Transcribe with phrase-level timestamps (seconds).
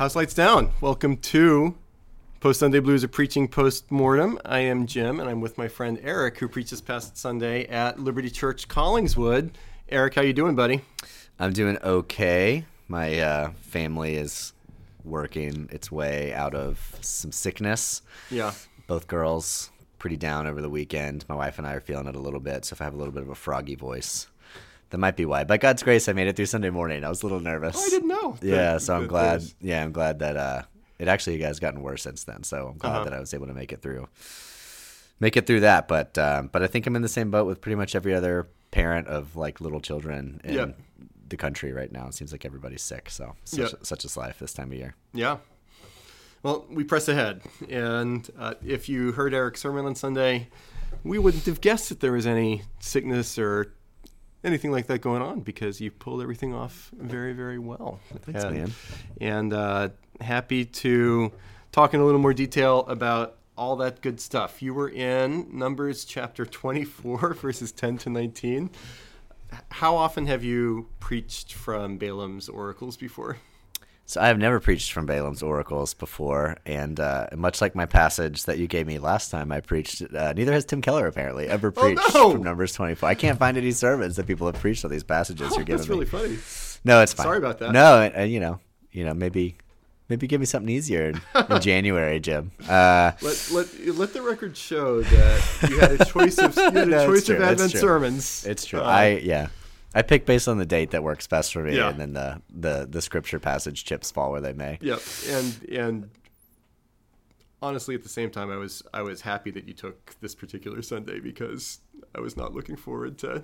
[0.00, 0.72] House lights down.
[0.80, 1.74] Welcome to
[2.40, 4.38] Post Sunday Blues, a preaching post mortem.
[4.46, 8.30] I am Jim, and I'm with my friend Eric, who preaches past Sunday at Liberty
[8.30, 9.50] Church Collingswood.
[9.90, 10.80] Eric, how you doing, buddy?
[11.38, 12.64] I'm doing okay.
[12.88, 14.54] My uh, family is
[15.04, 18.00] working its way out of some sickness.
[18.30, 18.54] Yeah.
[18.86, 21.26] Both girls pretty down over the weekend.
[21.28, 22.96] My wife and I are feeling it a little bit, so if I have a
[22.96, 24.28] little bit of a froggy voice,
[24.90, 25.44] that might be why.
[25.44, 27.04] By God's grace, I made it through Sunday morning.
[27.04, 27.76] I was a little nervous.
[27.78, 28.36] Oh, I didn't know.
[28.42, 29.38] Yeah, That- so I'm glad.
[29.38, 30.62] is- Yeah, I'm glad that uh,
[30.98, 32.42] it actually has gotten worse since then.
[32.42, 33.04] So I'm glad Uh-huh.
[33.04, 34.08] that I was able to make it through,
[35.20, 35.88] make it through that.
[35.88, 38.48] But um, but I think I'm in the same boat with pretty much every other
[38.70, 40.78] parent of like little children in Yep.
[41.28, 42.06] the country right now.
[42.08, 43.10] It seems like everybody's sick.
[43.10, 43.86] So such, Yep.
[43.86, 44.94] such is life this time of year.
[45.12, 45.38] Yeah.
[46.42, 47.42] Well, we press ahead.
[47.68, 50.48] And uh, if you heard Eric's sermon on Sunday,
[51.04, 53.74] we wouldn't have guessed that there was any sickness or
[54.44, 58.00] anything like that going on because you pulled everything off very, very well.
[58.22, 58.72] Thanks, and, man.
[59.20, 59.88] And uh,
[60.20, 61.32] happy to
[61.72, 64.62] talk in a little more detail about all that good stuff.
[64.62, 68.70] You were in Numbers chapter 24, verses 10 to 19.
[69.70, 73.36] How often have you preached from Balaam's oracles before?
[74.10, 78.42] So I have never preached from Balaam's oracles before, and uh, much like my passage
[78.46, 80.02] that you gave me last time, I preached.
[80.12, 82.32] Uh, neither has Tim Keller apparently ever Oh, preached no!
[82.32, 83.08] from Numbers 24.
[83.08, 85.88] I can't find any sermons that people have preached on these passages you're giving That's
[85.88, 86.34] really me.
[86.34, 86.80] funny.
[86.84, 87.22] No, it's fine.
[87.26, 87.70] Sorry about that.
[87.70, 88.58] No, and, and, you know,
[88.90, 89.54] you know, maybe,
[90.08, 92.50] maybe give me something easier in, in January, Jim.
[92.68, 96.76] Uh, Let, let, let the record show that you had a choice of you had
[96.76, 98.44] a No, choice true, of Advent sermons.
[98.44, 98.80] it's true.
[98.80, 99.46] Uh, I yeah,
[99.94, 101.88] I pick based on the date that works best for me, Yeah.
[101.90, 104.78] and then the the the scripture passage chips fall where they may.
[104.80, 106.10] Yep, and and
[107.62, 110.82] honestly, at the same time, I was I was happy that you took this particular
[110.82, 111.80] Sunday because
[112.14, 113.42] I was not looking forward to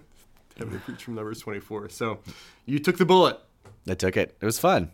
[0.59, 1.89] having to preach from Numbers twenty four.
[1.89, 2.21] So
[2.65, 3.39] you took the bullet.
[3.89, 4.37] I took it.
[4.41, 4.91] It was fun.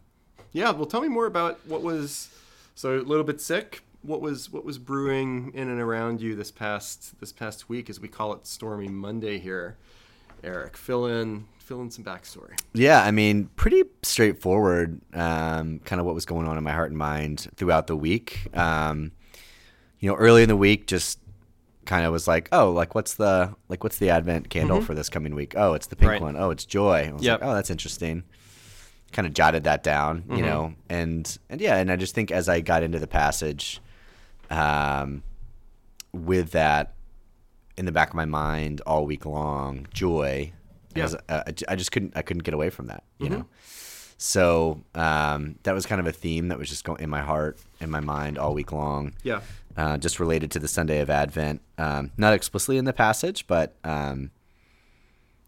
[0.53, 0.71] Yeah.
[0.71, 2.29] Well, tell me more about what was
[2.75, 3.83] so a little bit sick.
[4.03, 8.01] What was what was brewing in and around you this past this past week, as
[8.01, 9.77] we call it, Stormy Monday here.
[10.45, 12.59] Eric, fill in fill in some backstory.
[12.75, 15.01] Yeah, I mean, pretty straightforward.
[15.15, 18.49] Um, kind of what was going on in my heart and mind throughout the week.
[18.57, 19.13] Um,
[20.01, 21.19] you know, early in the week, just
[21.85, 25.09] kind of was like, oh, like what's the like what's the Advent candle for this
[25.09, 25.55] coming week?
[25.57, 26.21] Oh, it's the pink Right.
[26.23, 26.37] one.
[26.37, 27.07] Oh, it's joy.
[27.09, 27.41] I was Yep.
[27.41, 28.25] like, oh, that's interesting.
[29.13, 32.49] Kind of jotted that down, you know, and and yeah, and I just think as
[32.49, 33.81] I got into the passage,
[34.51, 35.23] um,
[36.13, 36.95] with that
[37.77, 40.53] in the back of my mind all week long, joy.
[40.95, 41.05] Yeah.
[41.05, 42.13] as- uh, I I just couldn't.
[42.17, 43.05] I couldn't get away from that.
[43.19, 43.47] You know.
[44.19, 47.59] So um, that was kind of a theme that was just going in my heart,
[47.81, 49.15] in my mind all week long.
[49.25, 49.41] Yeah.
[49.77, 53.75] Uh, just related to the Sunday of Advent, um, not explicitly in the passage, but,
[53.85, 54.31] um,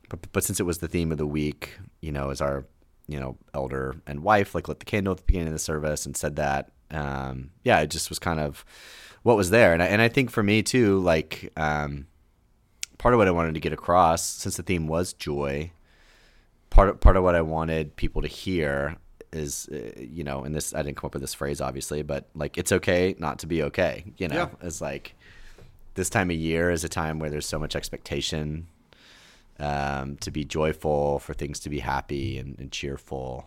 [0.09, 2.65] but but since it was the theme of the week, you know, as our
[3.07, 6.07] you know elder and wife like lit the candle at the beginning of the service
[6.07, 8.65] and said that, um, yeah, it just was kind of
[9.23, 12.07] what was there, and I, and I think for me too, like um,
[12.99, 15.71] part of what I wanted to get across, since the theme was joy,
[16.71, 18.97] part of, part of what I wanted people to hear
[19.33, 22.29] is, uh, you know, and this I didn't come up with this phrase obviously, but
[22.35, 24.05] like it's okay not to be okay.
[24.17, 24.49] You know, Yeah.
[24.63, 25.15] it's like
[25.95, 28.67] this time of year is a time where there's so much expectation
[29.59, 33.47] um, to be joyful, for things to be happy and, and cheerful,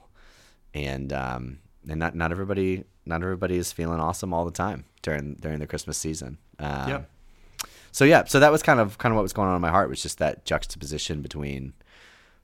[0.73, 1.59] and um,
[1.89, 5.67] and not not everybody not everybody is feeling awesome all the time during during the
[5.67, 6.37] Christmas season.
[6.59, 7.01] Um, Yeah.
[7.97, 9.71] So yeah, so that was kind of kind of what was going on in my
[9.71, 11.73] heart was just that juxtaposition between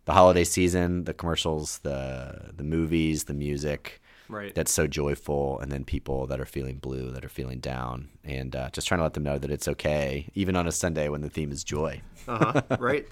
[0.05, 4.55] the holiday season, the commercials, the the movies, the music Right.
[4.55, 8.55] that's so joyful, and then people that are feeling blue, that are feeling down, and
[8.55, 11.21] uh, just trying to let them know that it's okay, even on a Sunday when
[11.21, 12.01] the theme is joy.
[12.27, 13.05] uh-huh, right.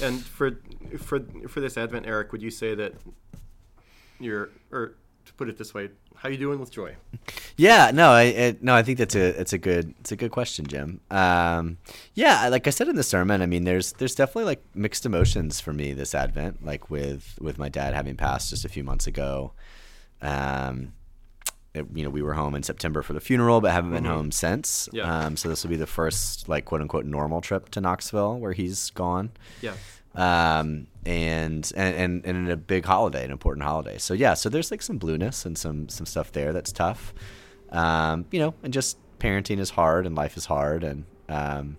[0.00, 0.62] And for
[0.96, 2.94] for for this Advent, Eric, would you say that
[4.18, 4.94] you're, or
[5.26, 6.94] to put it this way, how are you doing with joy?
[7.56, 10.30] Yeah, no, I it, no, I think that's a it's a good it's a good
[10.30, 11.00] question, Jim.
[11.10, 11.78] Um,
[12.14, 15.60] yeah, like I said in the sermon, I mean, there's there's definitely like mixed emotions
[15.60, 19.06] for me this Advent, like with with my dad having passed just a few months
[19.06, 19.52] ago.
[20.20, 20.92] Um,
[21.74, 24.30] it- you know, we were home in September for the funeral, but haven't been home
[24.30, 24.88] since.
[24.92, 25.04] Yeah.
[25.24, 28.52] Um, so this will be the first like quote unquote normal trip to Knoxville where
[28.52, 29.30] he's gone.
[29.60, 29.74] Yeah.
[30.14, 33.98] um, and, and and a big holiday, an important holiday.
[33.98, 37.12] So yeah, so there's like some blueness and some some stuff there that's tough.
[37.70, 41.76] Um, you know, and just parenting is hard and life is hard, and um,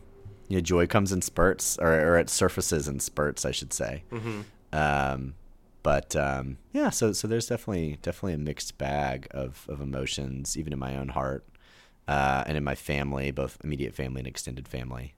[0.48, 4.04] you know, joy comes in spurts or, or it surfaces in spurts, I should say.
[4.12, 4.42] Mm-hmm.
[4.72, 5.36] Um,
[5.84, 10.74] but um, yeah, so so there's definitely definitely a mixed bag of of emotions, even
[10.74, 11.46] in my own heart,
[12.08, 15.16] uh, and in my family, both immediate family and extended family.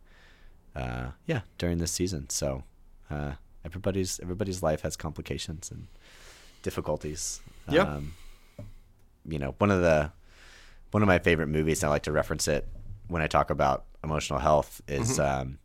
[0.76, 2.64] Uh, yeah, during this season, so
[3.10, 3.34] uh,
[3.66, 5.88] everybody's everybody's life has complications and
[6.62, 7.42] difficulties.
[7.70, 7.82] Yeah.
[7.84, 8.14] Um,
[9.28, 10.12] you know, one of the
[10.92, 11.84] one of my favorite movies.
[11.84, 12.68] I like to reference it
[13.08, 14.82] when I talk about emotional health.
[14.88, 15.58] Is um,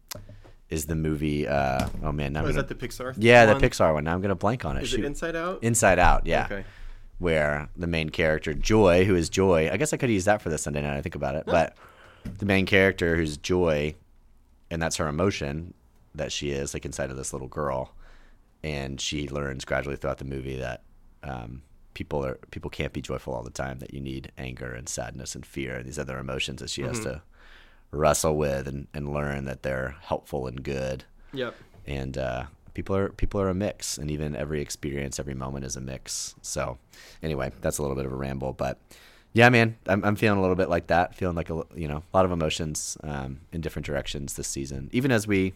[0.71, 1.47] is the movie?
[1.47, 3.15] Uh, oh man, now Oh, is that the Pixar?
[3.19, 3.59] yeah, one?
[3.61, 4.05] the Pixar one.
[4.05, 4.83] Now I'm gonna blank on it.
[4.85, 5.01] Is Shoot.
[5.01, 5.63] it Inside Out?
[5.63, 6.47] Inside Out, yeah.
[6.51, 6.65] Okay.
[7.19, 10.49] Where the main character, Joy, who is Joy, I guess I could use that for
[10.49, 10.97] this Sunday night.
[10.97, 11.77] I think about it, but
[12.39, 13.95] the main character, who's Joy,
[14.71, 15.75] and that's her emotion
[16.15, 17.95] that she is like inside of this little girl,
[18.63, 20.83] and she learns gradually throughout the movie that
[21.23, 21.63] um,
[21.95, 23.79] people are people can't be joyful all the time.
[23.79, 27.01] That you need anger and sadness and fear and these other emotions that she has
[27.01, 27.23] to
[27.93, 31.03] wrestle with and, and learn that they're helpful and good
[31.33, 31.55] Yep.
[31.87, 35.77] and uh, people are people are a mix, and even every experience, every moment is
[35.77, 36.35] a mix.
[36.43, 36.79] So,
[37.23, 38.79] anyway, that's a little bit of a ramble, but
[39.33, 42.03] yeah, man, I'm I'm feeling a little bit like that, feeling like a you know
[42.13, 44.89] a lot of emotions um, in different directions this season.
[44.93, 45.55] Even as we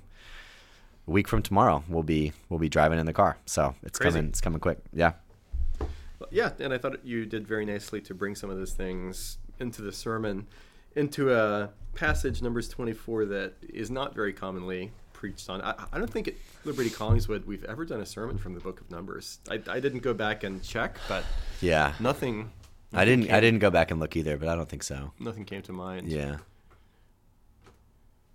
[1.07, 4.17] a week from tomorrow, we'll be we'll be driving in the car, so it's Crazy.
[4.17, 4.79] coming it's coming quick.
[4.93, 5.13] Yeah,
[6.31, 9.83] Yeah, and I thought you did very nicely to bring some of those things into
[9.83, 10.47] the sermon,
[10.97, 15.63] into a passage, Numbers 24, that is not very commonly preached on.
[15.63, 16.35] I, I don't think at
[16.65, 19.39] Liberty Collingswood we've ever done a sermon from the book of Numbers.
[19.51, 21.25] I, I didn't go back and check, but
[21.61, 21.95] yeah.
[22.01, 22.51] nothing.
[22.93, 25.13] I didn't I didn't go back and look either, but I don't think so.
[25.19, 26.09] Nothing came to mind.
[26.09, 26.37] Yeah.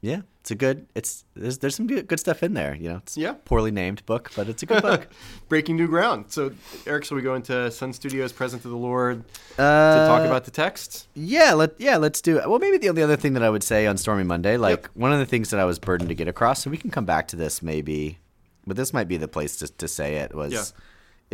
[0.02, 0.88] Yeah, it's a good.
[0.96, 2.74] It's there's there's some good, good stuff in there.
[2.74, 3.34] You know, it's Yeah.
[3.44, 5.10] poorly named book, but it's a good book.
[5.50, 6.26] Breaking new ground.
[6.30, 6.52] So,
[6.88, 9.26] Eric, shall we go into Sun Studios' Present to the Lord
[9.58, 11.08] to uh, talk about the text?
[11.16, 12.50] Yeah, let yeah, let's do it.
[12.50, 15.12] Well, maybe the only other thing that I would say on Stormy Monday, like one
[15.12, 17.28] of the things that I was burdened to get across, and we can come back
[17.30, 18.20] to this maybe,
[18.66, 20.64] but this might be the place to to say it was, Yeah.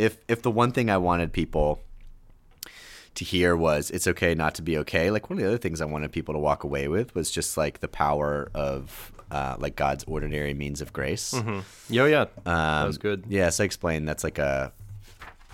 [0.06, 1.84] if if the one thing I wanted people
[3.16, 5.10] to hear was it's okay not to be okay.
[5.10, 7.56] Like one of the other things I wanted people to walk away with was just
[7.56, 11.34] like the power of uh, like God's ordinary means of grace.
[11.90, 12.22] Yo, yeah.
[12.22, 13.24] Um, that was good.
[13.28, 14.72] Yeah, so I explained that's like a.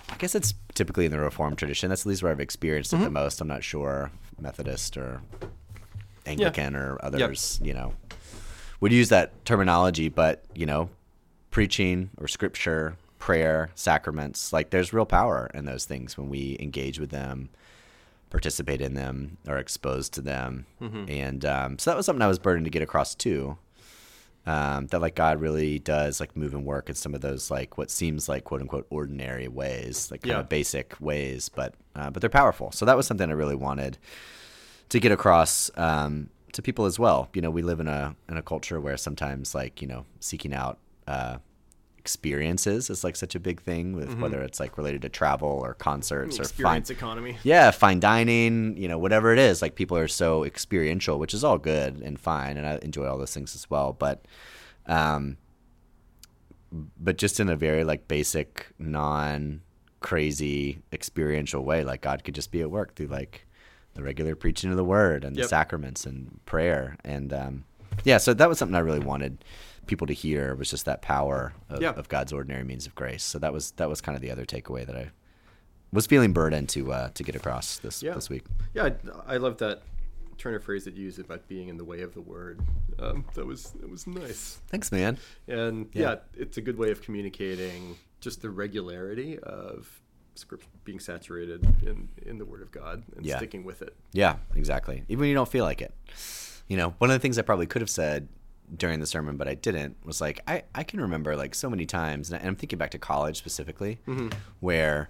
[0.09, 1.89] I guess it's typically in the Reformed tradition.
[1.89, 3.13] That's at least where I've experienced it the Mm-hmm.
[3.13, 3.41] most.
[3.41, 5.21] I'm not sure Methodist or
[6.25, 7.93] Anglican or others, you know,
[8.79, 10.89] would use that terminology, but you know,
[11.51, 12.95] preaching or scripture,
[13.27, 17.49] prayer, sacraments, like there's real power in those things when we engage with them,
[18.29, 21.05] participate in them, are exposed to them, Mm-hmm.
[21.09, 23.57] and um, so that was something I was burdened to get across too
[24.45, 27.77] um, that like God really does like move and work in some of those like
[27.77, 30.39] what seems like quote unquote ordinary ways, like kind Yeah.
[30.41, 32.71] of basic ways, but uh, but they're powerful.
[32.73, 33.97] So that was something I really wanted
[34.89, 37.29] to get across um, to people as well.
[37.33, 40.53] You know, we live in a in a culture where sometimes like you know seeking
[40.53, 40.77] out
[41.07, 41.37] uh,
[42.03, 45.73] experiences is like such a big thing with whether it's like related to travel or
[45.75, 47.37] concerts or fine economy.
[47.43, 49.61] yeah, fine dining, you know, whatever it is.
[49.61, 53.17] Like people are so experiential, which is all good and fine, and I enjoy all
[53.17, 53.93] those things as well.
[53.93, 54.25] But,
[54.85, 55.37] um,
[56.99, 59.61] but just in a very like basic, non
[60.01, 63.47] crazy experiential way, like God could just be at work through like
[63.93, 67.63] the regular preaching of the word and the sacraments and prayer and um,
[68.03, 68.17] yeah.
[68.17, 69.45] So that was something I really wanted
[69.87, 71.91] people to hear was just that power of, Yeah.
[71.91, 73.23] of God's ordinary means of grace.
[73.23, 75.11] So that was that was kind of the other takeaway that I
[75.91, 78.13] was feeling burdened to uh, to get across this Yeah.
[78.15, 78.43] this week.
[78.73, 78.89] Yeah,
[79.27, 79.83] I, I love that
[80.37, 82.59] turn of phrase that you used about being in the way of the word.
[82.99, 85.17] Um, that was that was nice, Thanks, man.
[85.47, 86.01] and Yeah.
[86.01, 86.15] yeah.
[86.35, 89.99] it's a good way of communicating just the regularity of
[90.35, 93.37] script being saturated in in the Word of God and Yeah.
[93.37, 93.95] sticking with it.
[94.13, 95.03] Yeah, exactly.
[95.07, 95.93] Even when you don't feel like it.
[96.67, 98.27] You know, one of the things I probably could have said
[98.75, 101.85] during the sermon, but I didn't, was like I, I can remember like so many
[101.85, 103.99] times, and I'm thinking back to college specifically,
[104.59, 105.09] where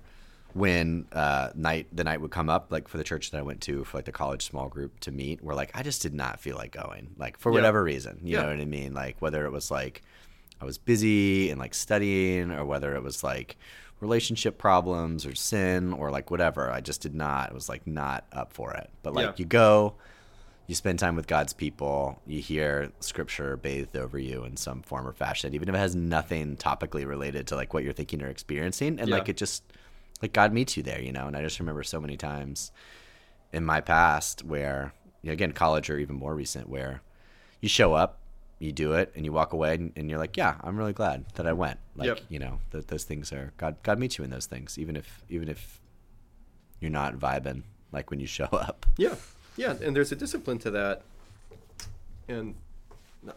[0.53, 3.61] when uh, night the night would come up, like for the church that I went
[3.61, 6.39] to for like the college small group to meet, where like I just did not
[6.39, 7.55] feel like going, like for Yeah.
[7.55, 8.43] whatever reason, you Yeah.
[8.43, 8.93] know what I mean?
[8.93, 10.03] Like whether it was like
[10.61, 13.57] I was busy and like studying, or whether it was like
[13.99, 16.69] relationship problems or sin or like whatever.
[16.69, 17.49] I just did not.
[17.49, 18.89] It was like not up for it.
[19.01, 19.33] But like Yeah.
[19.37, 19.95] you go,
[20.67, 25.05] you spend time with God's people, you hear scripture bathed over you in some form
[25.07, 28.27] or fashion, even if it has nothing topically related to like what you're thinking or
[28.27, 28.99] experiencing.
[28.99, 29.17] And Yeah.
[29.17, 29.63] like it just
[30.21, 31.27] like God meets you there, you know.
[31.27, 32.71] And I just remember so many times
[33.51, 37.01] in my past where you know, again, college or even more recent, where
[37.61, 38.19] you show up,
[38.59, 41.25] you do it and you walk away and, and you're like, yeah, I'm really glad
[41.35, 41.79] that I went.
[41.95, 42.19] Like, Yep.
[42.29, 43.75] you know, th- those things are God.
[43.83, 45.81] God meets you in those things, even if even if
[46.79, 48.85] you're not vibing like when you show up.
[48.97, 49.15] Yeah,
[49.57, 51.01] yeah, and there's a discipline to that,
[52.27, 52.55] and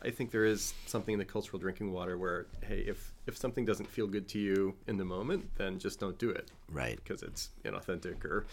[0.03, 3.65] I think there is something in the cultural drinking water where, hey, if if something
[3.65, 6.97] doesn't feel good to you in the moment, then just don't do it Right.
[6.97, 8.47] because it's inauthentic or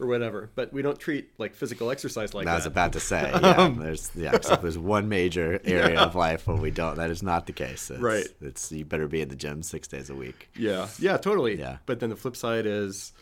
[0.00, 0.48] or whatever.
[0.56, 2.50] But we don't treat like physical exercise like that.
[2.52, 2.70] I was that.
[2.70, 6.04] about to say, yeah, Um, there's yeah, except there's one major area Yeah.
[6.04, 6.96] of life where we don't.
[6.96, 7.90] That is not the case.
[7.90, 8.26] It's, Right.
[8.40, 10.48] It's you better be in the gym six days a week.
[10.56, 11.58] Yeah, yeah, totally.
[11.58, 11.78] Yeah.
[11.86, 13.12] But then the flip side is,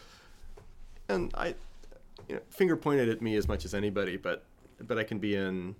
[1.08, 1.54] and I,
[2.30, 4.44] you know, finger pointed at me as much as anybody, but
[4.86, 5.74] but I can be in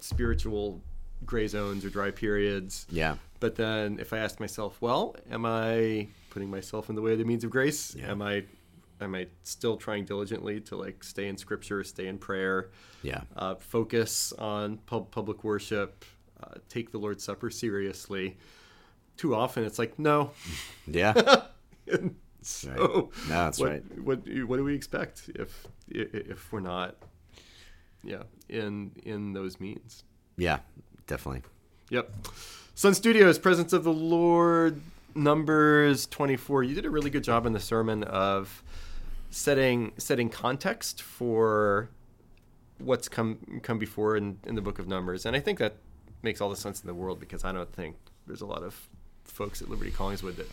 [0.00, 0.80] spiritual
[1.26, 2.86] gray zones or dry periods.
[2.90, 3.16] Yeah.
[3.38, 7.18] But then if I ask myself, well, am I putting myself in the way of
[7.18, 7.94] the means of grace?
[7.94, 8.10] Yeah.
[8.12, 8.44] Am I
[9.00, 12.70] am I still trying diligently to like stay in scripture, stay in prayer,
[13.02, 13.20] Yeah.
[13.36, 16.04] uh, focus on pub- public worship,
[16.42, 18.38] uh, take the Lord's Supper seriously?
[19.18, 20.30] Too often it's like, no.
[20.86, 21.42] Yeah.
[22.44, 22.76] That's right.
[22.76, 23.82] so No, that's what, right.
[24.02, 26.96] What what do we expect if if we're not,
[28.02, 30.04] yeah, in in those means?
[30.36, 30.58] Yeah.
[31.06, 31.42] Definitely.
[31.90, 32.10] Yep.
[32.74, 34.80] Sun Studios, Presence of the Lord,
[35.14, 36.64] Numbers 24.
[36.64, 38.62] You did a really good job in the sermon of
[39.30, 41.88] setting setting context for
[42.78, 45.26] what's come come before in, in the book of Numbers.
[45.26, 45.76] And I think that
[46.22, 47.96] makes all the sense in the world because I don't think
[48.26, 48.88] there's a lot of
[49.24, 50.50] folks at Liberty Collingswood that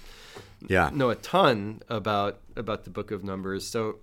[0.67, 0.89] Yeah.
[0.93, 3.67] know a ton about about the book of Numbers.
[3.67, 3.97] So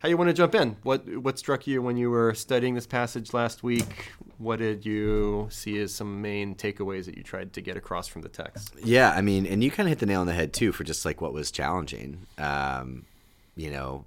[0.00, 0.76] how you want to jump in?
[0.82, 4.12] What what struck you when you were studying this passage last week?
[4.38, 8.22] What did you see as some main takeaways that you tried to get across from
[8.22, 8.74] the text?
[8.84, 10.84] Yeah, I mean, and you kind of hit the nail on the head too for
[10.84, 12.26] just like what was challenging.
[12.38, 13.04] Um,
[13.56, 14.04] you know,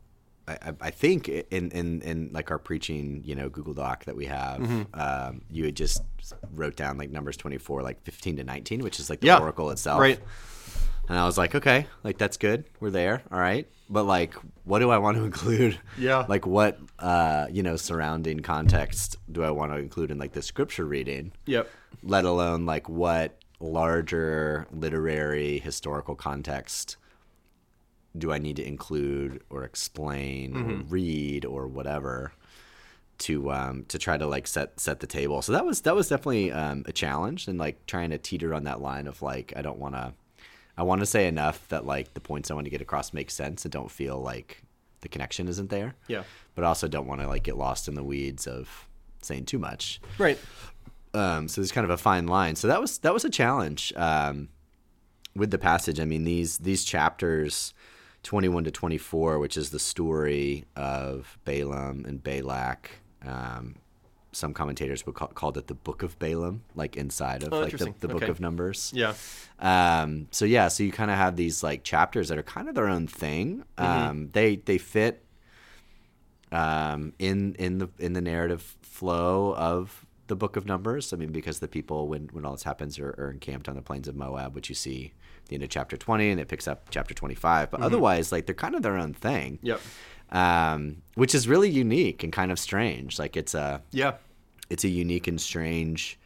[0.48, 4.26] I, I- think in, in in like our preaching, you know, Google Doc that we
[4.26, 4.62] have,
[4.94, 6.04] um, you had just
[6.54, 9.40] wrote down like numbers twenty four, like fifteen to nineteen, which is like the Yeah,
[9.40, 10.20] oracle itself, right.
[11.10, 13.68] And I was like, okay, like that's good, we're there, all right.
[13.90, 14.34] But like,
[14.64, 15.78] what do I want to include?
[15.98, 16.26] Yeah.
[16.28, 20.42] Like, what uh, you know, surrounding context do I want to include in like the
[20.42, 21.34] scripture reading?
[21.46, 21.70] Yep.
[22.04, 26.98] let alone like what larger literary historical context
[28.18, 32.34] do I need to include or explain or read or whatever
[33.20, 35.42] to um, to try to like set set the table.
[35.42, 38.64] So that was that was definitely um, a challenge and like trying to teeter on
[38.64, 40.14] that line of like I don't want to
[40.78, 43.30] I want to say enough that like the points I want to get across make
[43.30, 44.64] sense and don't feel like
[45.02, 45.96] the connection isn't there.
[46.08, 46.24] Yeah.
[46.56, 48.88] But I also don't want to like get lost in the weeds of
[49.22, 50.02] saying too much.
[50.18, 50.40] Right.
[51.14, 52.56] Um, so there's kind of a fine line.
[52.56, 54.50] So that was that was a challenge um,
[55.36, 56.00] with the passage.
[56.00, 57.74] I mean these these chapters,
[58.24, 62.92] 21 to 24, which is the story of Balaam and Balak.
[63.26, 63.76] Um,
[64.32, 67.78] some commentators would call, called it the Book of Balaam, like inside of Oh, like
[67.78, 68.32] the, the Book Okay.
[68.32, 68.92] of Numbers.
[68.96, 69.14] Yeah.
[69.60, 72.76] Um, so yeah, so you kind of have these like chapters that are kind of
[72.76, 73.64] their own thing.
[73.78, 75.26] Um, they they fit
[76.52, 81.12] um, in in the in the narrative flow of the Book of Numbers.
[81.14, 83.82] I mean, because the people when when all this happens are, are encamped on the
[83.82, 85.14] plains of Moab, which you see
[85.52, 87.70] the end of chapter twenty, and it picks up chapter twenty five.
[87.70, 89.60] But otherwise, like they're kind of their own thing.
[89.62, 89.80] Yep.
[90.32, 93.20] Um, which is really unique and kind of strange.
[93.20, 94.14] Like it's a Yeah.
[94.70, 96.18] it's a unique and strange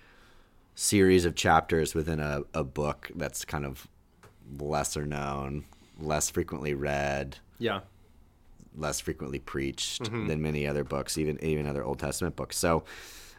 [0.76, 3.88] series of chapters within a, a book that's kind of
[4.60, 5.66] lesser known,
[6.00, 7.80] less frequently read, Yeah.
[8.78, 10.28] less frequently preached Mm-hmm.
[10.28, 12.58] than many other books, even even other Old Testament books.
[12.60, 12.84] So,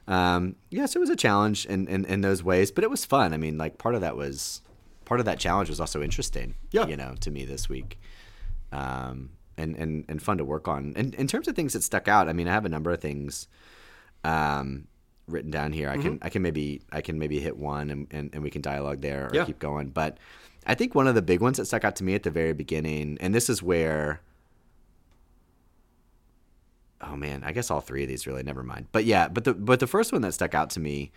[0.09, 3.33] um, yes, it was a challenge in, in, in those ways, but it was fun.
[3.33, 4.63] I mean, like part of that was
[5.07, 6.55] part of that challenge was also interesting.
[6.71, 6.87] Yeah.
[6.87, 7.99] you know, to me this week.
[8.73, 10.93] Um, and, and, and fun to work on.
[10.97, 13.01] And in terms of things that stuck out, I mean, I have a number of
[13.01, 13.49] things
[14.23, 14.87] um,
[15.27, 15.89] written down here.
[15.89, 16.03] I Mm-hmm.
[16.03, 19.01] can I can maybe I can maybe hit one and, and, and we can dialogue
[19.01, 19.45] there or Yeah.
[19.47, 19.89] keep going.
[19.89, 20.19] But
[20.67, 22.53] I think one of the big ones that stuck out to me at the very
[22.53, 24.21] beginning, and this is where
[27.01, 28.87] oh man, I guess all three of these really never mind.
[28.93, 31.13] But yeah, but the but the first one that stuck out to me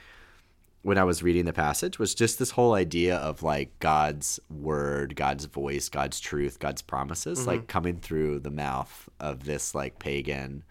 [0.81, 5.15] when I was reading the passage was just this whole idea of like God's word,
[5.15, 7.48] God's voice, God's truth, God's promises, Mm-hmm.
[7.50, 10.63] like coming through the mouth of this like pagan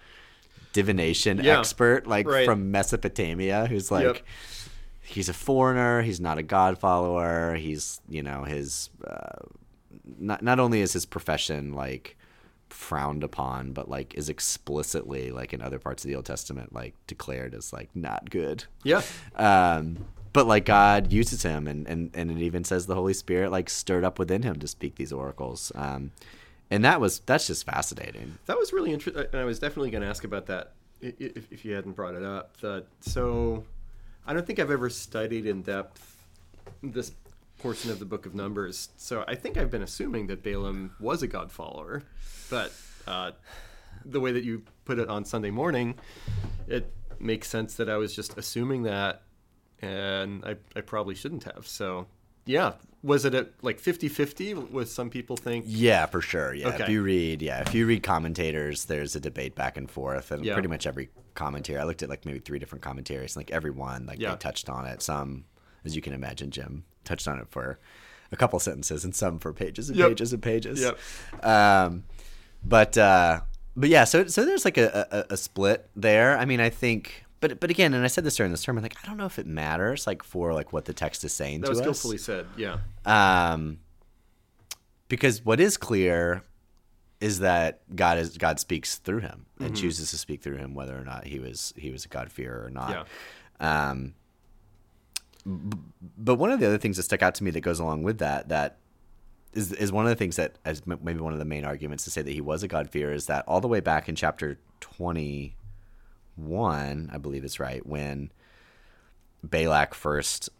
[0.72, 1.58] divination Yeah.
[1.58, 2.44] expert, like Right.
[2.46, 4.18] from Mesopotamia, who's like, Yep.
[5.02, 9.44] he's a foreigner, he's not a God follower, he's, you know, his, uh,
[10.18, 12.16] not, not only is his profession like
[12.70, 16.94] frowned upon, but like is explicitly, like in other parts of the Old Testament, like
[17.06, 19.02] declared as like not good Yeah.
[19.36, 23.50] um, but like God uses him, and, and and it even says the Holy Spirit
[23.50, 25.72] like stirred up within him to speak these oracles.
[25.74, 26.12] Um,
[26.70, 28.38] and that was that's just fascinating.
[28.46, 31.64] That was really interesting, and I was definitely going to ask about that if, if
[31.64, 32.56] you hadn't brought it up.
[32.60, 33.64] That so,
[34.26, 36.16] I don't think I've ever studied in depth
[36.82, 37.12] this
[37.58, 41.22] portion of the Book of Numbers, so I think I've been assuming that Balaam was
[41.22, 42.02] a God follower,
[42.50, 42.72] but
[43.06, 43.32] uh,
[44.04, 45.96] the way that you put it on Sunday morning,
[46.66, 49.22] it makes sense that I was just assuming that,
[49.82, 51.66] and I, I probably shouldn't have.
[51.66, 52.06] So,
[52.46, 56.54] yeah, was it at like 50-50 with some people think Yeah, for sure.
[56.54, 60.30] Yeah, if you read, yeah, if you read commentators, there's a debate back and forth,
[60.30, 60.54] and Yeah.
[60.54, 61.78] pretty much every commentary.
[61.78, 64.30] I looked at like maybe three different commentaries, and like everyone like Yeah.
[64.30, 65.02] they touched on it.
[65.02, 65.44] Some,
[65.84, 67.78] as you can imagine, Jim touched on it for
[68.30, 70.08] a couple sentences, and some for pages and Yep.
[70.10, 70.80] pages and pages.
[70.80, 71.44] Yep.
[71.44, 72.04] Um,
[72.64, 73.40] but uh,
[73.76, 76.36] but yeah, so so there's like a, a, a split there.
[76.38, 77.24] I mean, I think.
[77.40, 79.38] But, but again, and I said this during the sermon, like I don't know if
[79.38, 81.84] it matters, like for like what the text is saying that to was us.
[81.84, 83.78] skillfully said yeah Um,
[85.08, 86.42] because what is clear
[87.20, 89.74] is that God is God speaks through him and Mm-hmm.
[89.74, 92.64] chooses to speak through him, whether or not he was he was a God fearer
[92.64, 93.06] or not.
[93.60, 93.88] Yeah.
[93.90, 94.14] Um,
[96.18, 98.18] but one of the other things that stuck out to me that goes along with
[98.18, 98.76] that that
[99.54, 102.10] is is one of the things that as maybe one of the main arguments to
[102.10, 104.58] say that he was a God fearer is that all the way back in chapter
[104.80, 105.56] twenty
[106.36, 108.30] one, I believe it's right when
[109.42, 110.50] Balak first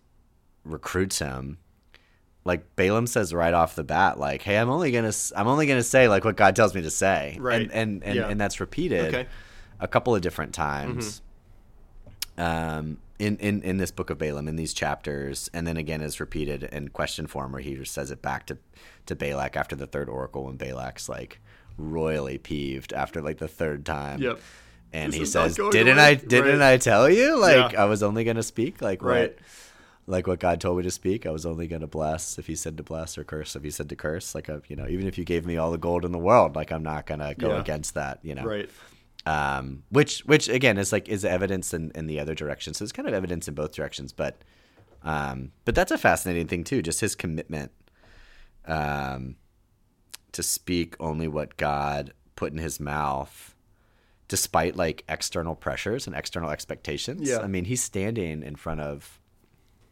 [0.64, 1.58] recruits him
[2.44, 5.82] like Balaam says right off the bat, like, "Hey, I'm only gonna, I'm only gonna
[5.82, 7.62] say like what God tells me to say," Right.
[7.62, 8.28] And and and, Yeah.
[8.28, 9.26] and that's repeated Okay.
[9.80, 11.24] a couple of different times, mm-hmm.
[12.38, 16.20] Um, in in in this book of Balaam in these chapters, and then again is
[16.20, 18.58] repeated in question form where he just says it back to
[19.06, 21.40] to Balak after the third oracle when Balak's like
[21.76, 24.20] royally peeved after like the third time.
[24.22, 24.40] Yep.
[24.92, 26.14] And This he says, "Didn't away." I?
[26.14, 26.74] Didn't Right.
[26.74, 27.38] I tell you?
[27.38, 27.82] Like Yeah.
[27.82, 29.32] I was only gonna speak like Right.
[29.32, 29.38] what
[30.06, 31.26] like what God told me to speak.
[31.26, 33.70] I was only going to bless if He said to bless or curse if He
[33.70, 34.34] said to curse.
[34.34, 36.56] Like, a, you know, even if you gave me all the gold in the world,
[36.56, 37.60] like I'm not going to go Yeah.
[37.60, 38.18] against that.
[38.22, 38.70] You know, right
[39.28, 42.72] um, which which again is like is evidence in, in the other direction.
[42.72, 44.10] So it's kind of evidence in both directions.
[44.12, 44.38] But
[45.02, 46.80] um, but that's a fascinating thing too.
[46.80, 47.70] Just his commitment
[48.64, 49.36] um,
[50.32, 53.54] to speak only what God put in his mouth.
[54.28, 57.38] Despite like external pressures and external expectations, Yeah.
[57.38, 59.18] I mean, he's standing in front of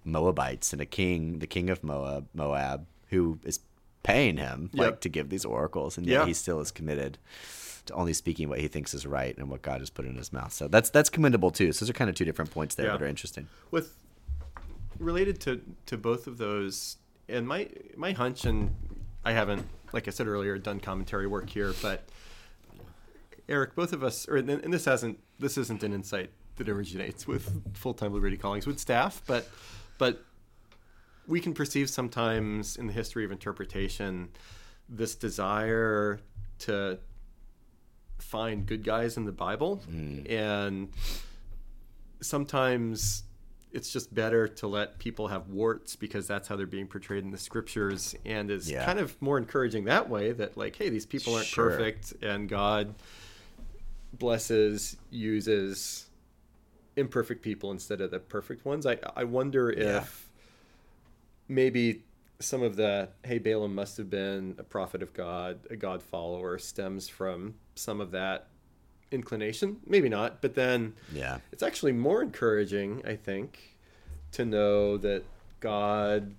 [0.04, 3.61] Moabites and a king, the king of Moab, Moab, who is
[4.02, 7.16] paying him like to give these oracles, and yet he still is committed
[7.92, 10.53] only speaking what he thinks is right and what God has put in his mouth.
[10.53, 11.72] So that's that's commendable too.
[11.72, 12.92] So those are kind of two different points there Yeah.
[12.92, 13.49] that are interesting.
[13.70, 13.94] with
[14.99, 16.96] related to to both of those
[17.29, 18.75] and my my hunch and
[19.27, 22.09] i haven't like i said earlier done commentary work here but
[23.46, 27.77] eric both of us or and this hasn't this isn't an insight that originates with
[27.77, 29.46] full-time liberty Collingswood staff but
[29.99, 30.25] but
[31.27, 34.31] we can perceive sometimes in the history of interpretation
[34.88, 36.20] this desire
[36.61, 36.99] to
[38.18, 40.29] find good guys in the bible mm.
[40.31, 40.88] and
[42.20, 43.24] sometimes
[43.72, 47.31] it's just better to let people have warts because that's how they're being portrayed in
[47.31, 48.87] the scriptures and is Yeah.
[48.87, 51.70] kind of more encouraging that way that like hey these people aren't Sure.
[51.70, 52.94] perfect and god
[54.14, 56.07] blesses uses
[56.96, 60.05] imperfect people instead of the perfect ones i i wonder if Yeah.
[61.48, 62.02] maybe
[62.38, 66.59] some of the hey balaam must have been a prophet of god a god follower
[66.59, 68.49] stems from some of that
[69.11, 71.38] inclination maybe not but then Yeah.
[71.53, 73.77] it's actually more encouraging, I think,
[74.33, 75.22] to know that
[75.61, 76.35] God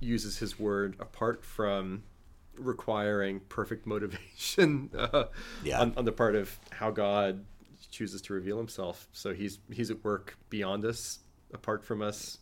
[0.00, 2.02] uses His word apart from
[2.58, 5.24] requiring perfect motivation uh,
[5.64, 5.80] Yeah.
[5.80, 7.44] on, on the part of how God
[7.90, 9.08] chooses to reveal Himself.
[9.12, 11.20] So He's He's at work beyond us,
[11.54, 12.38] apart from us,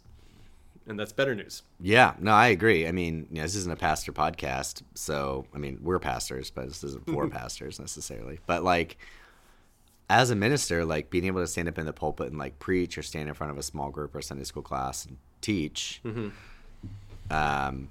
[0.87, 1.63] and that's better news.
[1.81, 2.87] Yeah, no, I agree.
[2.87, 6.67] I mean, you know, this isn't a pastor podcast, so I mean, we're pastors, but
[6.69, 8.39] this isn't for pastors necessarily.
[8.47, 8.99] But like,
[10.11, 12.99] as a minister, like being able to stand up in the pulpit and like preach
[12.99, 16.03] or stand in front of a small group or Sunday school class and teach,
[17.31, 17.89] um,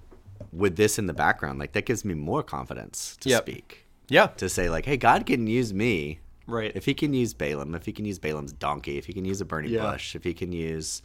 [0.52, 3.44] with this in the background, like that gives me more confidence to Yep.
[3.44, 6.20] speak, Yeah, to say like, hey, God can use me.
[6.46, 6.72] right.
[6.76, 9.40] If he can use Balaam, if he can use Balaam's donkey, if he can use
[9.42, 9.90] a burning Yeah.
[9.92, 11.02] bush, if he can use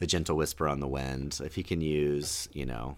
[0.00, 2.96] a gentle whisper on the wind, if he can use, you know,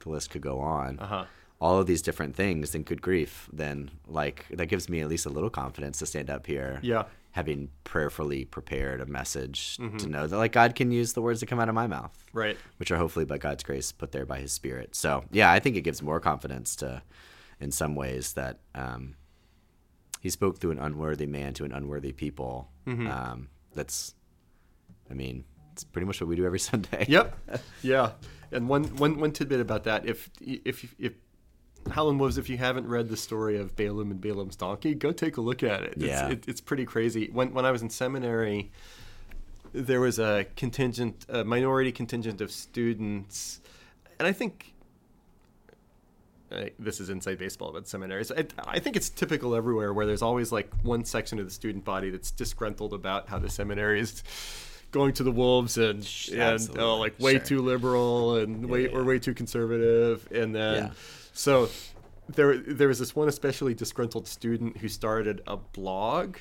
[0.00, 0.98] the list could go on.
[0.98, 1.24] Uh huh.
[1.58, 5.24] All of these different things, then good grief, then like that gives me at least
[5.26, 6.78] a little confidence to stand up here.
[6.82, 7.04] Yeah.
[7.32, 9.96] Having prayerfully prepared a message Mm-hmm.
[9.98, 12.14] to know that like God can use the words that come out of my mouth
[12.34, 12.56] Right.
[12.76, 14.94] which are hopefully by God's grace put there by His Spirit.
[14.94, 17.02] So yeah, I think it gives more confidence to,
[17.58, 19.16] in some ways, that um,
[20.20, 22.68] He spoke through an unworthy man to an unworthy people.
[22.86, 23.06] Mm-hmm.
[23.06, 24.14] Um, that's,
[25.10, 25.44] I mean,
[25.76, 27.04] it's pretty much what we do every Sunday.
[27.06, 27.36] Yep.
[27.82, 28.12] Yeah.
[28.50, 31.12] And one, one, one tidbit about that: if if if
[31.92, 35.36] Helen was, if you haven't read the story of Balaam and Balaam's donkey, go take
[35.36, 35.94] a look at it.
[35.96, 36.28] It's, Yeah.
[36.30, 37.28] it, it's pretty crazy.
[37.30, 38.72] When when I was in seminary,
[39.74, 43.60] there was a contingent, a minority contingent of students,
[44.18, 44.72] and I think
[46.52, 48.30] uh, this is inside baseball about seminaries.
[48.32, 51.84] I, I think it's typical everywhere where there's always like one section of the student
[51.84, 54.22] body that's disgruntled about how the seminary is
[54.98, 56.00] going to the wolves and
[56.32, 57.40] and oh, like way Sure.
[57.50, 60.90] too liberal and way yeah, or way too conservative, and then Yeah.
[61.32, 61.68] so
[62.36, 66.36] there there was this one especially disgruntled student who started a blog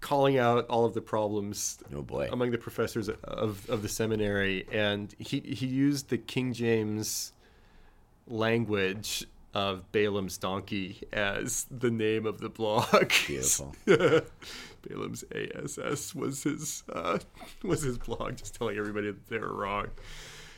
[0.00, 4.64] calling out all of the problems Oh, among the professors of, of the seminary.
[4.70, 7.32] And he, he used the king james
[8.28, 13.10] language of balaam's donkey as the name of the blog.
[13.26, 13.74] Beautiful.
[14.82, 15.24] balaam's
[15.78, 17.18] ass was his uh,
[17.62, 19.88] was his blog just telling everybody that they were wrong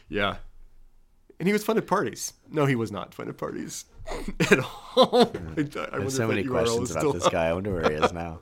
[0.08, 0.36] yeah
[1.38, 3.84] and he was fun at parties no he was not fun at parties
[4.50, 4.58] at
[4.96, 7.46] all I, I There's so many questions about this guy.
[7.46, 8.40] I wonder where he is now.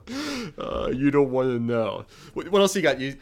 [0.57, 2.05] Uh, you don't want to know.
[2.33, 2.99] What, what else you got?
[2.99, 3.15] You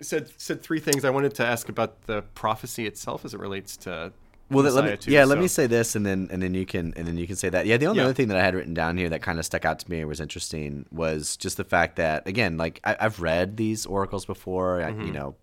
[0.00, 1.04] said said three things.
[1.04, 4.12] I wanted to ask about the prophecy itself as it relates to.
[4.50, 6.92] Well, let me, too, yeah, let me say this, and then and then you can
[6.96, 7.66] and then you can say that.
[7.66, 8.04] Yeah, the only Yeah.
[8.04, 10.04] other thing that I had written down here that kind of stuck out to me
[10.04, 14.82] was interesting was just the fact that again, like I, I've read these oracles before.
[14.82, 15.06] I, Mm-hmm.
[15.06, 15.34] you know,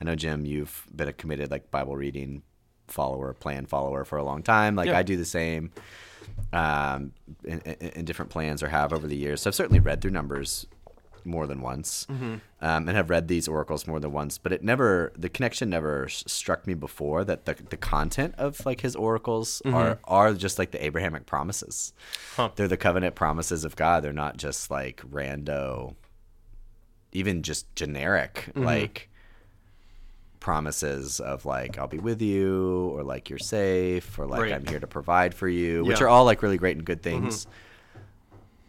[0.00, 2.42] I know Jim, you've been a committed like Bible reading
[2.88, 4.74] follower, plan follower for a long time.
[4.74, 4.98] Like Yeah.
[4.98, 5.70] I do the same
[6.52, 7.12] um,
[7.44, 9.42] in, in, in different plans or have over the years.
[9.42, 10.66] So I've certainly read through numbers
[11.24, 12.34] more than once Mm-hmm.
[12.60, 16.04] um, and have read these oracles more than once but it never the connection never
[16.04, 20.58] s- struck me before that the, the content of like his oracles are are just
[20.58, 21.92] like the abrahamic promises
[22.34, 22.42] Mm-hmm.
[22.42, 22.50] Huh.
[22.56, 25.94] they're the covenant promises of god they're not just like rando
[27.12, 28.64] even just generic Mm-hmm.
[28.64, 29.08] like
[30.40, 34.52] promises of like I'll be with you or like you're safe or like Right.
[34.52, 36.06] I'm here to provide for you, which Yeah.
[36.06, 37.48] are all like really great and good things.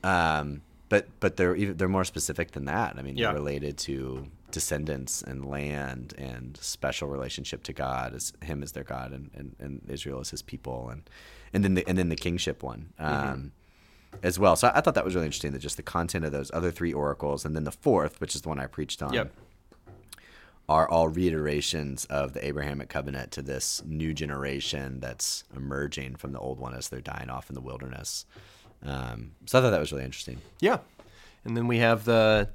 [0.04, 2.96] Um, but but they're even they're more specific than that.
[2.98, 3.28] I mean, Yeah.
[3.28, 8.84] they're related to descendants and land and special relationship to God as Him as their
[8.84, 11.04] God and, and, and Israel as His people and
[11.54, 12.90] and then the and then the kingship one.
[13.00, 13.52] Um,
[14.24, 15.52] As well, so I, I thought that was really interesting.
[15.52, 18.42] That just the content of those other three oracles, and then the fourth, which is
[18.42, 19.32] the one I preached on, Yep.
[20.68, 26.40] are all reiterations of the Abrahamic covenant to this new generation that's emerging from the
[26.40, 28.26] old one as they're dying off in the wilderness.
[28.84, 30.40] Um, so I thought that was really interesting.
[30.60, 30.80] Yeah,
[31.44, 32.50] and then we have the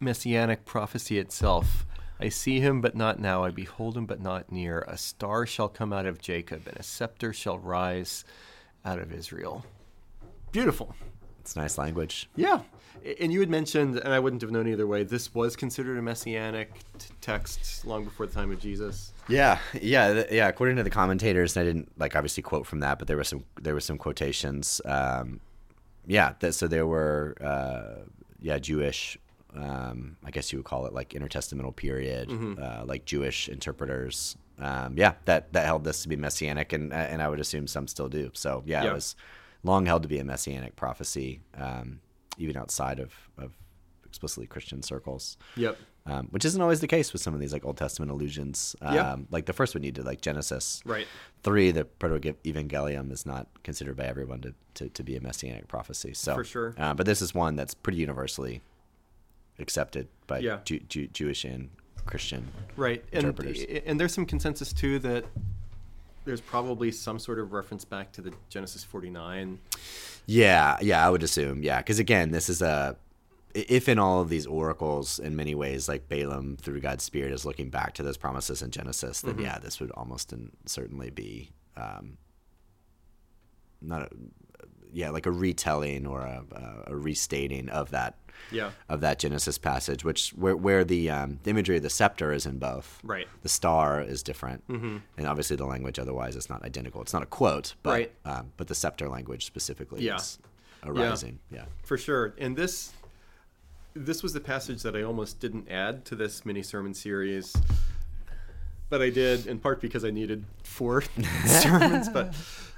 [0.00, 1.86] messianic prophecy itself.
[2.20, 3.44] I see him, but not now.
[3.44, 4.84] I behold him, but not near.
[4.86, 8.24] A star shall come out of Jacob, and a scepter shall rise
[8.84, 9.64] out of Israel.
[10.52, 10.94] Beautiful.
[11.40, 12.28] It's nice language.
[12.36, 12.60] Yeah.
[13.20, 16.02] And you had mentioned, and I wouldn't have known either way, this was considered a
[16.02, 19.12] messianic t- text long before the time of Jesus.
[19.28, 20.48] Yeah, yeah, yeah.
[20.48, 23.24] According to the commentators, and I didn't like obviously quote from that, but there were
[23.24, 24.80] some there were some quotations.
[24.84, 25.40] Um,
[26.06, 28.04] yeah, that, so there were uh,
[28.40, 29.18] yeah Jewish.
[29.56, 32.28] Um, I guess you would call it like intertestamental period,
[32.60, 34.36] uh, like Jewish interpreters.
[34.58, 37.86] Um, yeah, that that held this to be messianic, and and I would assume some
[37.88, 38.30] still do.
[38.34, 38.90] So yeah, Yeah.
[38.90, 39.16] it was
[39.62, 42.00] long held to be a messianic prophecy, um,
[42.36, 43.52] even outside of, of
[44.04, 45.78] explicitly Christian circles Yep.
[46.06, 48.76] Um, which isn't always the case with some of these like Old Testament allusions.
[48.82, 49.16] Um, Yeah.
[49.30, 51.06] Like the first one you did, like Genesis Right.
[51.42, 56.12] three, the Proto-Evangelium is not considered by everyone to, to, to be a messianic prophecy.
[56.14, 56.74] So For sure.
[56.78, 58.60] uh, but this is one that's pretty universally
[59.58, 60.58] accepted by Yeah.
[60.64, 61.70] Jew, Jew, Jewish and
[62.06, 62.48] Christian.
[62.76, 63.02] Right.
[63.12, 63.64] And, Interpreters.
[63.86, 65.24] and there's some consensus, too, that
[66.26, 69.58] there's probably some sort of reference back to the Genesis 49.
[70.26, 71.62] Yeah, yeah, I would assume.
[71.62, 72.96] Yeah, because again, this is a
[73.54, 77.44] if in all of these oracles, in many ways, like Balaam through God's Spirit is
[77.44, 81.50] looking back to those promises in Genesis, then yeah, this would almost and certainly be
[81.76, 82.18] um,
[83.80, 84.08] not a
[84.92, 86.42] yeah like a retelling or a,
[86.86, 88.14] a restating of that
[88.50, 88.70] Yeah.
[88.88, 92.46] of that Genesis passage, which where where the um, the imagery of the scepter is
[92.46, 93.00] in both.
[93.02, 93.26] Right.
[93.42, 94.98] The star is different, mm-hmm.
[95.18, 97.02] and obviously the language otherwise is not identical.
[97.02, 98.12] It's not a quote, but Right.
[98.24, 100.16] um, but the scepter language specifically Yeah.
[100.16, 100.38] is
[100.84, 101.40] arising.
[101.50, 101.64] Yeah.
[101.84, 102.34] For sure.
[102.38, 102.92] And this
[103.94, 107.54] this was the passage that I almost didn't add to this mini sermon series.
[108.90, 111.02] But I did in part because I needed four
[111.46, 112.34] sermons, but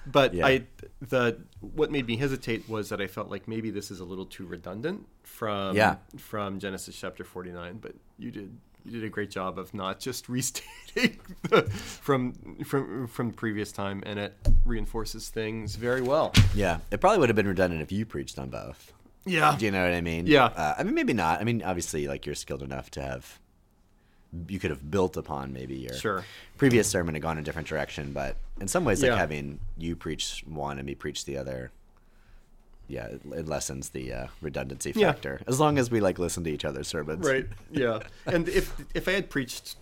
[0.06, 0.46] but Yeah.
[0.46, 0.62] I
[1.00, 4.24] the what made me hesitate was that I felt like maybe this is a little
[4.26, 5.96] too redundant from Yeah.
[6.16, 10.28] from Genesis chapter 49, but you did you did a great job of not just
[10.38, 11.18] restating
[11.50, 12.32] the, from
[12.64, 14.32] from from previous time and it
[14.64, 16.32] reinforces things very well.
[16.54, 16.78] Yeah.
[16.92, 18.92] It probably would have been redundant if you preached on both.
[19.26, 19.56] Yeah.
[19.58, 20.26] Do you know what I mean?
[20.26, 20.44] Yeah.
[20.46, 21.40] Uh, I mean, maybe not.
[21.40, 23.38] I mean, obviously, like you're skilled enough to have.
[24.48, 26.24] You could have built upon maybe your Sure.
[26.58, 29.16] previous sermon and gone a different direction, but in some ways, like Yeah.
[29.18, 31.70] having you preach one and me preach the other,
[32.88, 35.12] yeah, it, it lessens the uh, redundancy Yeah.
[35.12, 37.26] factor as long as we like listen to each other's sermons.
[37.26, 37.46] Right.
[37.70, 38.00] Yeah.
[38.26, 39.76] and if if I had preached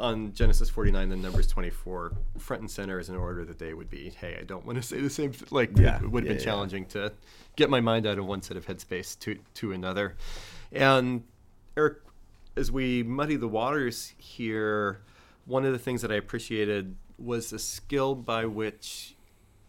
[0.00, 3.90] on Genesis 49 and Numbers 24 front and center is an order that they would
[3.90, 5.32] be, hey, I don't want to say the same.
[5.32, 5.96] th- Like Yeah.
[6.02, 7.12] it would have Yeah, been challenging to
[7.56, 10.16] get my mind out of one set of headspace to to another.
[10.72, 11.24] And
[11.76, 11.98] Eric,
[12.56, 15.00] as we muddy the waters here,
[15.46, 19.14] one of the things that I appreciated was the skill by which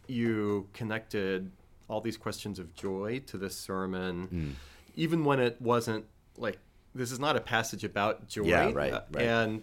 [0.08, 1.52] you connected
[1.88, 4.50] all these questions of joy to this sermon, Hmm.
[4.96, 6.06] even when it wasn't
[6.38, 6.60] like
[6.94, 8.44] this is not a passage about joy.
[8.46, 9.24] Yeah, right, right.
[9.24, 9.62] And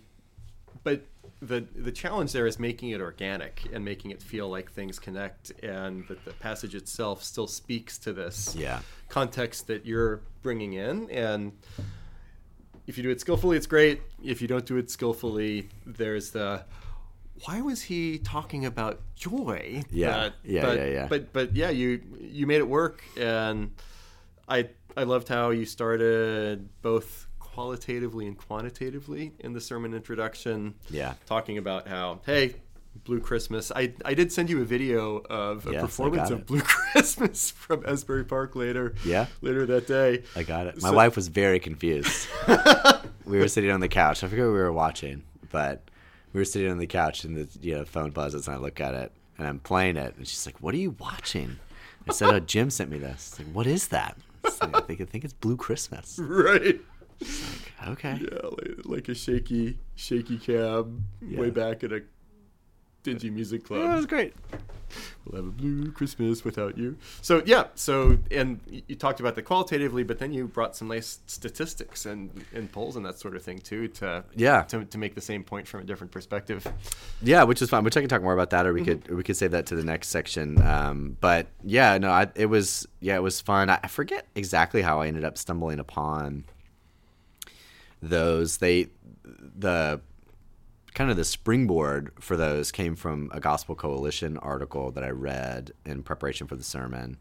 [0.84, 1.02] but
[1.40, 5.50] the the challenge there is making it organic and making it feel like things connect,
[5.62, 8.80] and that the passage itself still speaks to this Yeah.
[9.08, 11.52] context that you're bringing in and
[12.86, 16.64] if you do it skillfully it's great if you don't do it skillfully there's the
[17.44, 20.30] why was he talking about joy Yeah.
[20.44, 21.06] Yeah, but, yeah, yeah.
[21.08, 23.72] but but yeah you you made it work and
[24.48, 27.25] i i loved how you started both
[27.60, 31.14] qualitatively and quantitatively in the sermon introduction Yeah.
[31.24, 32.56] talking about how hey
[33.04, 36.60] blue christmas i i did send you a video of a Yes, performance of blue
[36.64, 39.26] christmas from Asbury Park later Yeah.
[39.40, 40.82] later that day I got it.
[40.82, 42.28] My So- wife was very confused.
[43.24, 44.22] we were sitting on the couch.
[44.22, 45.82] I forget what we were watching, but
[46.34, 48.80] we were sitting on the couch and the you know, phone buzzes and I look
[48.82, 51.56] at it and I'm playing it and she's like, "What are you watching?"
[52.08, 54.16] I said, "Oh, Jim sent me this." Like, "What is that?"
[54.60, 56.18] Like, I think I think it's Blue Christmas.
[56.22, 56.80] right
[57.88, 58.18] Okay.
[58.20, 62.02] yeah like, like a shaky shaky cab way back at a
[63.02, 64.34] dingy music club Yeah, it was great.
[65.24, 69.42] we'll have a blue christmas without you so yeah so and you talked about the
[69.42, 73.42] qualitatively but then you brought some nice statistics and and polls and that sort of
[73.42, 74.62] thing too to Yeah.
[74.62, 76.66] to, to make the same point from a different perspective
[77.22, 77.84] Yeah, which is fine.
[77.84, 79.66] Which I can talk more about that, or we could or we could save that
[79.66, 80.60] to the next section.
[80.60, 83.70] Um, but yeah, no, I, it was yeah, it was fun.
[83.70, 86.44] I, I forget exactly how I ended up stumbling upon
[88.08, 88.58] those.
[88.58, 88.88] They
[89.24, 90.00] the
[90.94, 95.72] kind of the springboard for those came from a Gospel Coalition article that I read
[95.84, 97.18] in preparation for the sermon.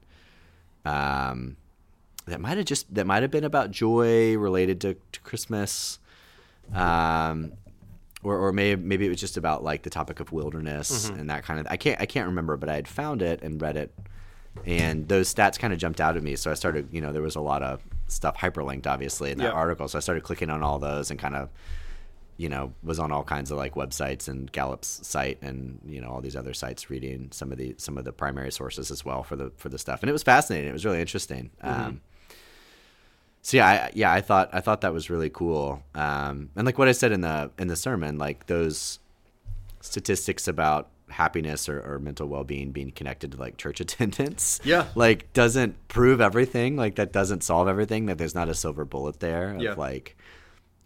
[0.86, 1.58] Um,
[2.26, 6.00] that might have just that might have been about joy related to, to Christmas.
[6.74, 7.54] Um,
[8.24, 11.44] or, or maybe maybe it was just about like the topic of wilderness and that
[11.44, 13.94] kind of I can't I can't remember but I had found it and read it
[14.66, 16.36] and those stats kind of jumped out at me.
[16.36, 19.46] So I started you know there was a lot of stuff hyperlinked obviously in that
[19.46, 19.52] Yeah.
[19.52, 19.88] article.
[19.88, 21.50] So I started clicking on all those and kind of
[22.38, 26.10] you know was on all kinds of like websites and Gallup's site and you know
[26.10, 29.24] all these other sites reading some of the some of the primary sources as well
[29.24, 30.02] for the for the stuff.
[30.04, 30.70] And it was fascinating.
[30.70, 31.50] It was really interesting.
[31.62, 32.02] Um,
[33.42, 35.84] so yeah, I, yeah, I thought I thought that was really cool.
[35.94, 39.00] Um, and like what I said in the in the sermon, like those
[39.82, 44.88] statistics about happiness or, or mental well being being connected to like church attendance, Yeah.
[44.96, 46.76] like doesn't prove everything.
[46.76, 48.06] Like that doesn't solve everything.
[48.08, 49.56] That there's not a silver bullet there.
[49.56, 49.74] Of Yeah.
[49.74, 50.18] like,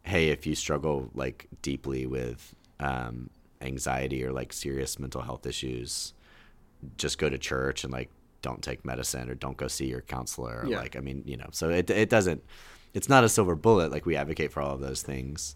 [0.03, 3.29] hey, if you struggle like deeply with um,
[3.61, 6.13] anxiety or like serious mental health issues,
[6.97, 8.09] just go to church and like
[8.41, 10.61] don't take medicine or don't go see your counselor.
[10.63, 10.77] Or, Yeah.
[10.79, 12.43] Like I mean, you know, so it it doesn't.
[12.93, 13.91] It's not a silver bullet.
[13.91, 15.55] Like we advocate for all of those things,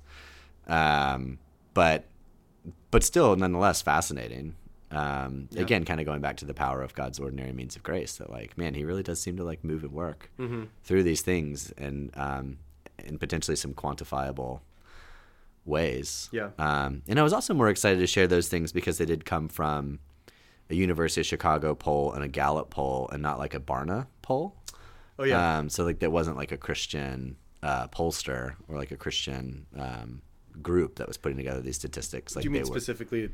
[0.68, 1.40] um,
[1.74, 2.06] but
[2.92, 4.56] but still, nonetheless, fascinating.
[4.92, 5.62] Um, Yeah.
[5.64, 8.18] Again, kind of going back to the power of God's ordinary means of grace.
[8.18, 10.64] That like, man, He really does seem to like move and work Mm-hmm.
[10.84, 12.58] through these things and um,
[13.04, 14.62] in potentially some quantifiable
[15.66, 16.30] ways.
[16.32, 16.50] Yeah.
[16.60, 19.48] Um, and I was also more excited to share those things because they did come
[19.50, 20.00] from
[20.70, 24.56] a University of Chicago poll and a Gallup poll, and not like a Barna poll.
[25.20, 28.98] oh yeah Um, so like that wasn't like a Christian uh, pollster or like a
[28.98, 30.22] Christian um,
[30.62, 32.36] group that was putting together these statistics.
[32.36, 33.30] Like do you mean specifically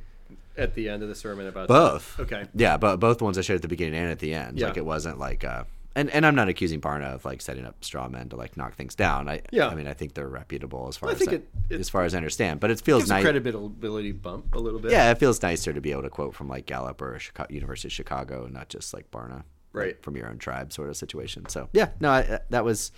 [0.57, 2.19] at the end of the sermon about both.
[2.19, 4.59] okay Yeah, but both ones I shared at the beginning and at the end.
[4.59, 4.67] Yeah.
[4.67, 5.63] Like it wasn't like uh
[5.95, 8.75] and, and I'm not accusing Barna of like setting up straw men to like knock
[8.75, 9.27] things down.
[9.27, 9.67] I Yeah.
[9.69, 11.79] I mean I think they're reputable as far Well, I as think I, it- it-
[11.79, 12.59] as far as I understand.
[12.59, 13.23] But it feels nice.
[13.23, 16.47] credibility bump a little bit Yeah, it feels nicer to be able to quote from
[16.47, 20.03] like Gallup or Chicago, University of Chicago, and not just like Barna, like, Right.
[20.03, 21.47] from your own tribe sort of situation.
[21.49, 22.91] So yeah, no, I, that was,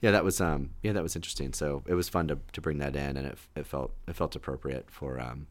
[0.00, 1.52] yeah, that was um, yeah, that was interesting.
[1.52, 4.36] So it was fun to, to bring that in, and it, it felt it felt
[4.36, 5.46] appropriate for um,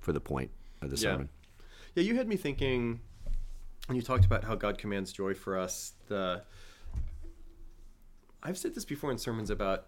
[0.00, 0.50] for the point
[0.82, 1.12] of the Yeah.
[1.12, 1.28] sermon.
[1.94, 3.00] Yeah, you had me thinking
[3.86, 5.92] when you talked about how God commands joy for us.
[6.08, 6.42] The
[8.42, 9.86] I've said this before in sermons about.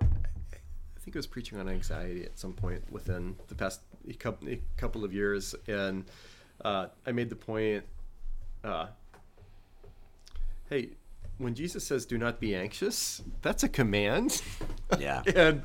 [0.00, 3.80] I think I was preaching on anxiety at some point within the past
[4.76, 6.04] couple of years, and
[6.64, 7.84] uh, I made the point.
[8.62, 8.86] Uh,
[10.68, 10.90] hey,
[11.40, 14.42] when Jesus says, "Do not be anxious," that's a command.
[14.98, 15.22] Yeah.
[15.36, 15.62] and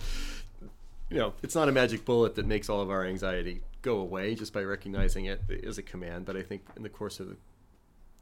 [1.09, 4.35] you know, it's not a magic bullet that makes all of our anxiety go away
[4.35, 6.25] just by recognizing it is a command.
[6.25, 7.35] But I think in the course of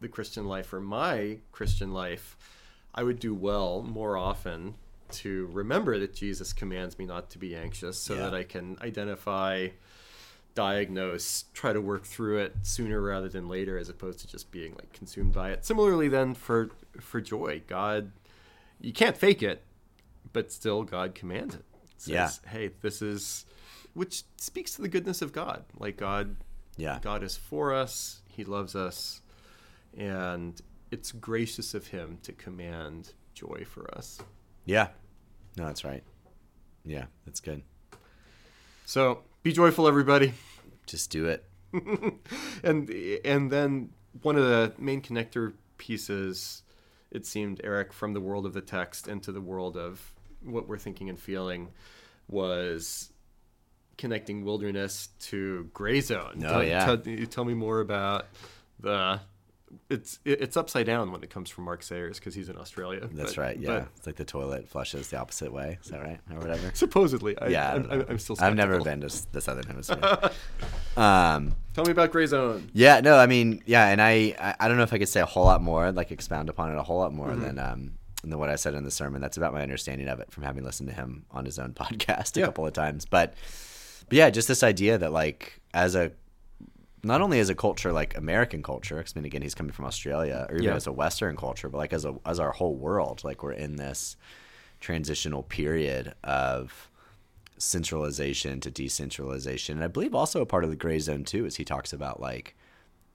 [0.01, 2.37] the Christian life or my Christian life,
[2.95, 4.75] I would do well more often
[5.11, 8.21] to remember that Jesus commands me not to be anxious so Yeah.
[8.21, 9.69] that I can identify,
[10.55, 14.73] diagnose, try to work through it sooner rather than later as opposed to just being
[14.73, 15.65] like consumed by it.
[15.65, 18.11] Similarly then for for joy, God
[18.79, 19.63] you can't fake it,
[20.33, 21.65] but still God commands it.
[21.97, 22.29] Says, Yeah.
[22.49, 23.45] Hey, this is
[23.93, 25.63] which speaks to the goodness of God.
[25.77, 26.35] Like God
[26.77, 26.99] Yeah.
[27.01, 29.21] God is for us, He loves us,
[29.97, 30.59] and
[30.91, 34.19] it's gracious of Him to command joy for us.
[34.65, 34.89] Yeah.
[35.57, 36.03] No, that's right.
[36.85, 37.63] Yeah, that's good.
[38.85, 40.33] So be joyful, everybody.
[40.87, 41.45] Just do it.
[42.63, 42.89] and
[43.25, 43.89] and then
[44.21, 46.63] one of the main connector pieces,
[47.11, 50.77] it seemed, Eric, from the world of the text into the world of what we're
[50.77, 51.69] thinking and feeling,
[52.29, 53.11] was
[53.97, 56.43] connecting wilderness to gray zone.
[56.45, 56.85] Oh, tell, yeah.
[56.85, 58.27] tell, tell me more about
[58.79, 59.19] the.
[59.89, 63.07] It's it's upside down when it comes from Mark Sayers because he's in Australia.
[63.11, 63.57] That's but- right.
[63.59, 63.85] Yeah.
[63.97, 65.77] it's like the toilet flushes the opposite way.
[65.83, 66.19] Is that right?
[66.31, 66.71] Or whatever.
[66.73, 67.73] supposedly, I, yeah.
[67.73, 68.35] I'm, I'm, I'm, still.
[68.35, 68.45] Skeptical.
[68.47, 69.99] I've never been to the southern hemisphere.
[70.97, 72.69] um, Tell me about gray zone.
[72.73, 75.21] yeah, no, I mean, yeah, and I, I, I don't know if I could say
[75.21, 77.41] a whole lot more, like expound upon it a whole lot more Mm-hmm.
[77.41, 77.91] than, um,
[78.23, 79.21] than what I said in the sermon.
[79.21, 82.37] That's about my understanding of it from having listened to him on his own podcast
[82.37, 82.45] a Yeah.
[82.45, 83.05] couple of times.
[83.05, 83.33] But,
[84.07, 86.11] but yeah, just this idea that like as a,
[87.03, 89.85] not only as a culture like American culture, 'cause, I mean, again, he's coming from
[89.85, 90.75] Australia, or even Yeah.
[90.75, 93.75] as a Western culture, but like as a as our whole world, like we're in
[93.75, 94.15] this
[94.79, 96.89] transitional period of
[97.57, 99.77] centralization to decentralization.
[99.77, 102.19] And I believe also a part of the gray zone too is he talks about
[102.19, 102.55] like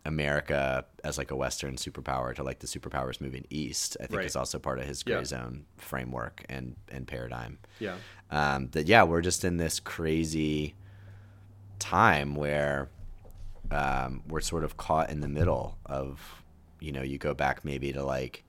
[0.07, 3.97] America as like a Western superpower to like the superpowers moving east.
[4.01, 4.27] I think Right.
[4.27, 5.25] is also part of his gray Yeah.
[5.25, 7.59] zone framework and and paradigm.
[7.79, 7.97] Yeah.
[8.31, 10.75] Um, that yeah, we're just in this crazy
[11.79, 12.89] time where
[13.71, 16.43] um, we're sort of caught in the middle of,
[16.81, 18.45] you know, you go back maybe to like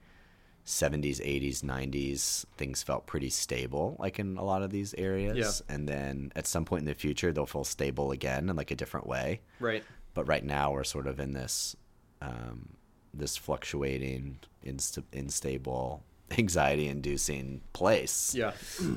[0.66, 5.62] 70s, 80s, 90s, things felt pretty stable, like in a lot of these areas.
[5.68, 8.76] And then at some point in the future, they'll feel stable again in like a
[8.76, 9.40] different way.
[9.58, 9.82] Right.
[10.14, 11.76] But right now, we're sort of in this,
[12.22, 12.68] um,
[13.14, 16.02] this fluctuating, inst- unstable,
[16.38, 18.52] anxiety-inducing place Yeah.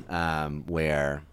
[0.10, 1.24] um, where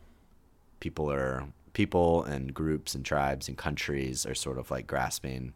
[0.81, 5.55] people are people and groups and tribes and countries are sort of like grasping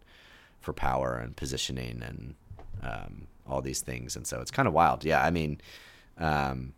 [0.60, 2.34] for power and positioning and
[2.82, 4.16] um, all these things.
[4.16, 5.04] And so it's kind of wild.
[5.04, 5.60] Yeah i mean
[6.18, 6.72] um,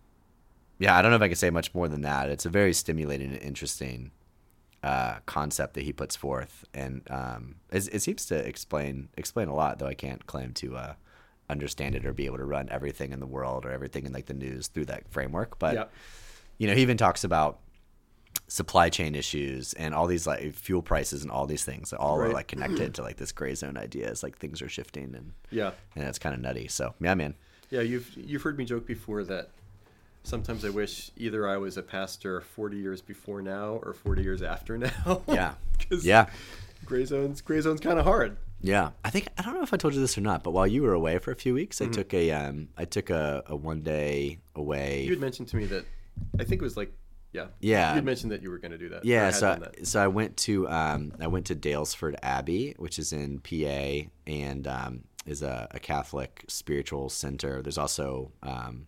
[0.79, 2.29] yeah i don't know if i can say much more than that.
[2.29, 4.11] It's a very stimulating and interesting
[4.83, 6.65] uh, concept that he puts forth.
[6.73, 10.77] And um, it, it seems to explain explain a lot though i can't claim to
[10.77, 10.95] uh,
[11.49, 14.27] understand it or be able to run everything in the world or everything in like
[14.27, 15.59] the news through that framework.
[15.59, 15.85] But Yeah.
[16.59, 17.61] you know, he even talks about
[18.49, 22.21] supply chain issues and all these like fuel prices and all these things that all
[22.21, 24.09] are like connected to like this gray zone idea.
[24.09, 25.73] It's like things are shifting and Yeah.
[25.97, 26.69] and it's kind of nutty.
[26.69, 27.35] So yeah, man.
[27.71, 29.51] Yeah, you've you've heard me joke before that
[30.23, 34.43] sometimes I wish either I was a pastor 40 years before now or 40 years
[34.43, 35.23] after now.
[35.29, 35.55] Yeah.
[35.91, 36.27] Yeah.
[36.85, 38.37] Gray zones, gray zones, kind of hard.
[38.61, 40.67] Yeah, I think I don't know if I told you this or not, but while
[40.67, 41.91] you were away for a few weeks, Mm-hmm.
[41.91, 45.03] I took a um, I took a, a one day away.
[45.03, 45.85] You had mentioned to me that
[46.41, 46.93] I think it was like,
[47.33, 47.97] yeah, Yeah.
[47.97, 49.05] You mentioned that you were going to do that.
[49.05, 49.87] Yeah, so that.
[49.87, 54.67] so I went to um, I went to Daylesford Abbey, which is in PA, and
[54.67, 57.61] um, is a, a Catholic spiritual center.
[57.63, 58.87] There's also um,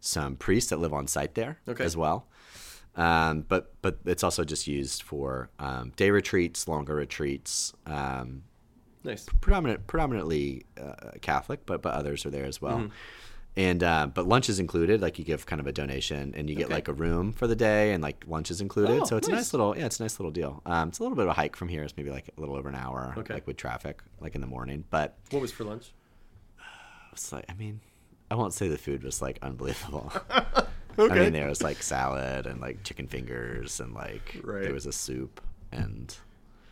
[0.00, 1.84] some priests that live on site there Okay.
[1.84, 2.26] as well.
[2.96, 7.72] Um, but but it's also just used for um, day retreats, longer retreats.
[7.86, 8.42] Um,
[9.04, 9.26] nice.
[9.40, 12.78] predominant predominantly uh, Catholic, but but others are there as well.
[12.78, 12.92] Mm-hmm.
[13.54, 15.02] And uh, but lunch is included.
[15.02, 16.74] Like you give kind of a donation, and you get Okay.
[16.74, 19.02] like a room for the day, and like lunch is included.
[19.02, 19.40] Oh, so it's a nice.
[19.40, 20.62] nice little yeah, it's a nice little deal.
[20.64, 21.82] Um, it's a little bit of a hike from here.
[21.82, 23.34] It's maybe like a little over an hour, Okay.
[23.34, 24.84] like with traffic, like in the morning.
[24.88, 25.92] But What was for lunch?
[27.12, 27.80] it's like I mean,
[28.30, 30.10] I won't say the food was like unbelievable.
[30.98, 31.12] Okay.
[31.14, 34.62] I mean, there was like salad and like chicken fingers, and like Right.
[34.62, 36.16] there was a soup, and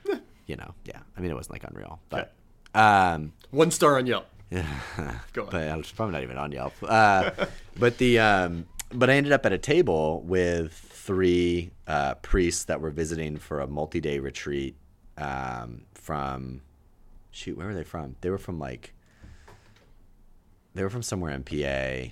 [0.46, 1.00] you know, yeah.
[1.16, 2.32] I mean, it wasn't like unreal, but.
[2.74, 4.26] Um, One star on Yelp.
[4.50, 4.66] Yeah,
[5.32, 5.50] Go on.
[5.50, 6.72] but I was probably not even on Yelp.
[6.82, 7.30] Uh,
[7.78, 12.80] but the um, but I ended up at a table with three uh, priests that
[12.80, 14.76] were visiting for a multi-day retreat
[15.16, 16.62] um, from
[17.30, 18.16] shoot, where were they from?
[18.20, 18.92] They were from like
[20.74, 22.10] they were from somewhere in PA.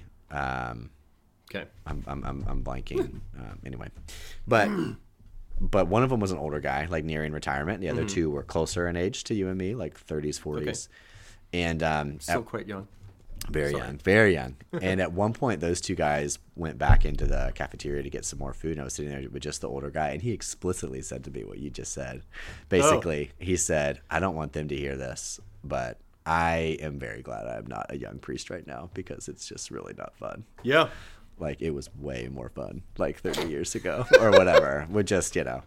[0.71, 0.91] Um,
[1.51, 1.65] Okay.
[1.87, 3.21] I'm I'm I'm, I'm blanking.
[3.39, 3.89] um, anyway,
[4.47, 4.71] but
[5.61, 7.81] but one of them was an older guy, like nearing retirement.
[7.81, 8.15] The other Mm-hmm.
[8.15, 10.89] two were closer in age to you and me, like 30s, 40s.
[11.53, 12.87] And um, Still at- quite young.
[13.51, 13.83] very Sorry.
[13.85, 14.57] young, very young.
[14.83, 18.39] and at one point, those two guys went back into the cafeteria to get some
[18.39, 18.73] more food.
[18.73, 21.31] And I was sitting there with just the older guy, and he explicitly said to
[21.31, 22.23] me what you just said.
[22.69, 27.47] Basically, he said, "I don't want them to hear this, but I am very glad
[27.47, 30.45] I'm not a young priest right now because it's just really not fun.
[30.63, 30.89] Yeah.
[31.41, 34.87] Like it was way more fun like 30 years ago or whatever.
[34.91, 35.63] With just you know,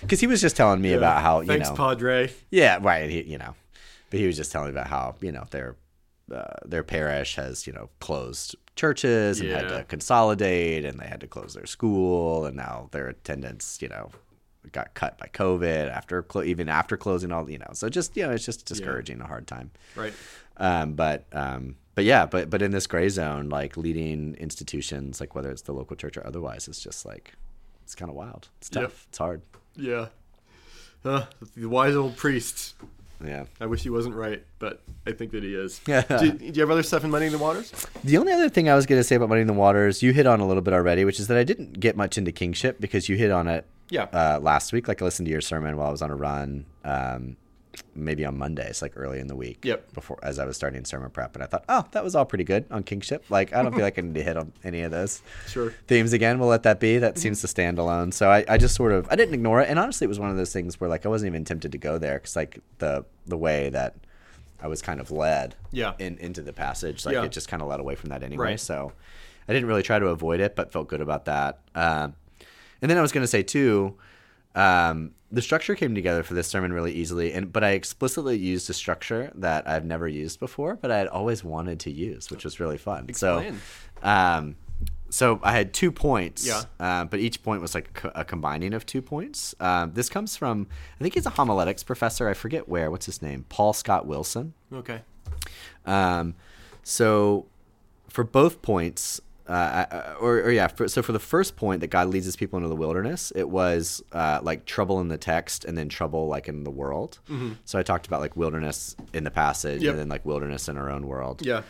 [0.00, 2.32] because he was just telling me about how you Thanks, know, Padre.
[2.50, 3.10] yeah, right.
[3.10, 3.54] He, you know,
[4.10, 5.76] but he was just telling me about how you know their
[6.32, 11.20] uh, their parish has you know closed churches and had to consolidate, and they had
[11.20, 14.10] to close their school, and now their attendance you know
[14.72, 17.70] got cut by COVID after even after closing all you know.
[17.72, 19.70] So just you know, it's just discouraging, a hard time.
[19.94, 20.12] Right.
[20.56, 25.34] Um, but um, but yeah, but but in this gray zone, like leading institutions, like
[25.34, 27.34] whether it's the local church or otherwise, it's just like
[27.82, 28.48] it's kind of wild.
[28.58, 28.82] It's tough.
[28.82, 28.92] Yep.
[29.08, 29.42] It's hard.
[29.76, 30.06] Yeah.
[31.04, 31.26] Uh,
[31.56, 32.74] the wise old priest.
[33.24, 33.44] Yeah.
[33.60, 35.80] I wish he wasn't right, but I think that he is.
[35.86, 36.02] Yeah.
[36.20, 37.72] do, do you have other stuff in Money in the Waters?
[38.04, 40.12] The only other thing I was going to say about Money in the Waters, you
[40.12, 42.80] hit on a little bit already, which is that I didn't get much into kingship
[42.80, 44.04] because you hit on it Yeah.
[44.12, 44.86] uh, last week.
[44.88, 47.36] Like I listened to your sermon while I was on a run, um,
[47.94, 49.64] maybe on Mondays, like early in the week.
[49.64, 49.92] Yep.
[49.94, 52.44] Before as I was starting sermon prep, and I thought, oh, that was all pretty
[52.44, 53.24] good on kingship.
[53.30, 55.72] Like I don't feel like I need to hit on any of those Sure.
[55.86, 56.38] themes again.
[56.38, 56.98] We'll let that be.
[56.98, 58.12] That seems to stand alone.
[58.12, 60.30] So I, I just sort of I didn't ignore it, and honestly, it was one
[60.30, 63.04] of those things where like I wasn't even tempted to go there because like the
[63.26, 63.94] the way that
[64.62, 65.92] I was kind of led Yeah.
[65.98, 67.24] in into the passage, like Yeah.
[67.24, 68.44] it just kind of led away from that anyway.
[68.46, 68.60] Right.
[68.60, 68.92] So
[69.48, 71.60] I didn't really try to avoid it, but felt good about that.
[71.74, 72.14] Um,
[72.82, 73.96] and then I was going to say too,
[74.56, 78.68] um, the structure came together for this sermon really easily, and but I explicitly used
[78.70, 82.44] a structure that I've never used before, but I had always wanted to use, which
[82.44, 83.06] was really fun.
[83.08, 83.60] Explain.
[84.02, 84.56] So, um,
[85.08, 86.62] so I had two points, Yeah.
[86.80, 89.54] uh, but each point was like a, a combining of two points.
[89.60, 90.66] Um, this comes from
[90.98, 92.28] I think he's a homiletics professor.
[92.28, 92.90] I forget where.
[92.90, 93.44] What's his name?
[93.48, 94.54] Paul Scott Wilson.
[94.72, 95.02] Okay.
[95.84, 96.34] Um,
[96.82, 97.46] so
[98.08, 101.86] for both points, uh, uh, or, or yeah, for, so for the first point that
[101.88, 105.64] God leads his people into the wilderness, it was uh, like trouble in the text
[105.64, 107.18] and then trouble like in the world.
[107.64, 109.90] So I talked about like wilderness in the passage Yep.
[109.92, 111.44] and then like wilderness in our own world.
[111.46, 111.62] Yeah.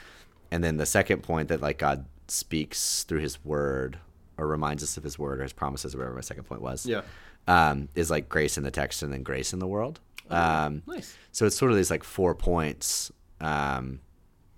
[0.51, 3.99] And then the second point that like God speaks through his word
[4.39, 6.87] or reminds us of his word or his promises or whatever my second point was.
[6.87, 7.03] Yeah.
[7.49, 10.01] Um, is like grace in the text and then grace in the world.
[10.31, 11.17] Um, Nice.
[11.31, 14.01] so it's sort of these like four points um,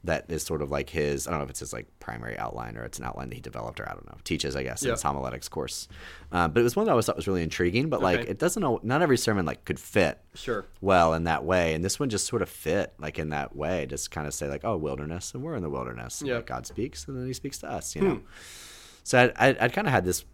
[0.05, 1.27] that is sort of like his.
[1.27, 3.41] I don't know if it's his like primary outline or it's an outline that he
[3.41, 5.89] developed or I don't know teaches I guess in his homiletics course.
[6.31, 7.89] Um, but it was one that I always thought was really intriguing.
[7.89, 8.31] But like Okay.
[8.31, 10.65] it doesn't know not every sermon like could fit Sure.
[10.81, 13.87] well in that way, and this one just sort of fit like in that way.
[13.87, 16.23] Just kind of say like oh wilderness and we're in the wilderness.
[16.25, 16.37] Yeah.
[16.37, 17.97] like, God speaks and then He speaks to us.
[17.97, 18.21] You know.
[19.05, 20.25] So I'd, I'd, I'd kind of had this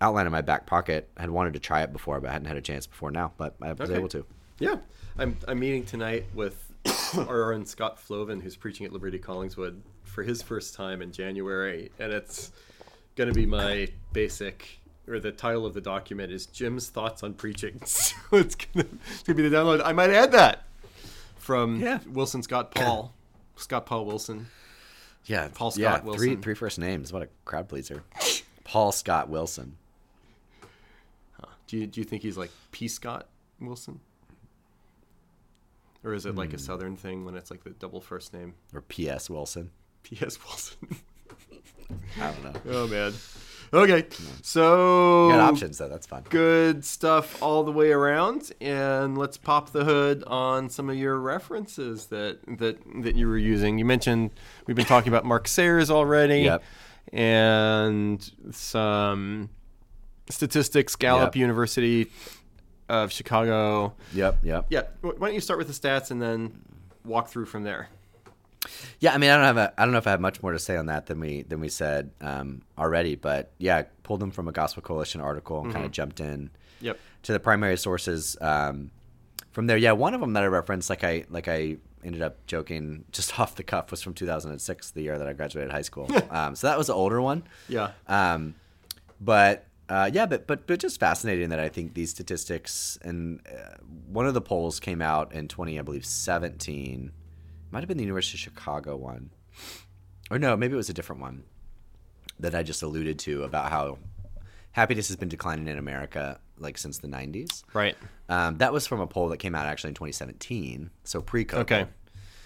[0.00, 1.08] outline in my back pocket.
[1.16, 3.32] I had wanted to try it before, but I hadn't had a chance before now.
[3.36, 3.98] But I was Okay.
[3.98, 4.24] able to.
[4.58, 4.76] Yeah,
[5.18, 6.69] I'm I'm meeting tonight with
[7.28, 11.90] our own Scott Flovin, who's preaching at Liberty Collingswood for his first time in January,
[11.98, 12.52] and it's
[13.16, 17.34] going to be my basic or the title of the document is Jim's thoughts on
[17.34, 17.80] preaching.
[17.86, 19.82] So it's gonna it's gonna be the download.
[19.84, 20.66] I might add that
[21.36, 21.98] from Yeah.
[22.06, 23.12] Wilson Scott Paul,
[23.56, 24.46] Scott Paul Wilson.
[25.26, 27.12] Yeah, Paul yeah, Scott Three three first names.
[27.12, 28.04] What a crowd pleaser.
[28.64, 29.76] Paul Scott Wilson.
[31.66, 33.26] Do you do you think he's like P Scott
[33.60, 34.00] Wilson?
[36.04, 36.38] Or is it Hmm.
[36.38, 38.54] like a southern thing when it's like the double first name?
[38.74, 39.28] Or P.S.
[39.28, 39.70] Wilson.
[40.02, 40.38] P.S.
[40.44, 40.78] Wilson.
[42.20, 42.60] I don't know.
[42.70, 43.12] Oh man.
[43.72, 44.06] Okay.
[44.42, 45.88] So You got options though.
[45.88, 46.24] That's fun.
[46.30, 51.18] good stuff all the way around, and let's pop the hood on some of your
[51.18, 53.78] references that that that you were using.
[53.78, 54.30] You mentioned
[54.66, 56.62] we've been talking about Mark Sayers already, Yep.
[57.12, 59.50] and some
[60.28, 60.96] statistics.
[60.96, 61.40] Gallup Yep.
[61.40, 62.10] University
[62.90, 63.94] of Chicago.
[64.12, 64.40] Yep.
[64.42, 64.66] Yep.
[64.70, 64.82] Yeah.
[65.00, 66.60] Why don't you start with the stats and then
[67.04, 67.88] walk through from there?
[68.98, 70.52] Yeah, I mean, I don't have a, I don't know if I have much more
[70.52, 74.30] to say on that than we than we said um, already, but yeah, pulled them
[74.30, 76.50] from a Gospel Coalition article and kind of jumped in
[76.82, 76.98] Yep.
[77.22, 78.90] to the primary sources um,
[79.52, 79.76] from there.
[79.78, 83.38] Yeah, one of them that I referenced, like I like I ended up joking just
[83.40, 86.10] off the cuff, was from 2006, the year that I graduated high school.
[86.30, 87.44] um, so that was an older one.
[87.68, 87.92] Yeah.
[88.08, 88.54] Um,
[89.22, 93.74] but uh, yeah, but but but just fascinating that I think these statistics and uh,
[94.06, 97.10] one of the polls came out in 20, I believe, 17.
[97.72, 99.30] Might have been the University of Chicago one,
[100.30, 101.42] or no, maybe it was a different one
[102.38, 103.98] that I just alluded to about how
[104.72, 107.64] happiness has been declining in America like since the 90s.
[107.74, 107.96] Right.
[108.28, 111.60] Um, that was from a poll that came out actually in 2017, so pre-COVID.
[111.60, 111.86] Okay.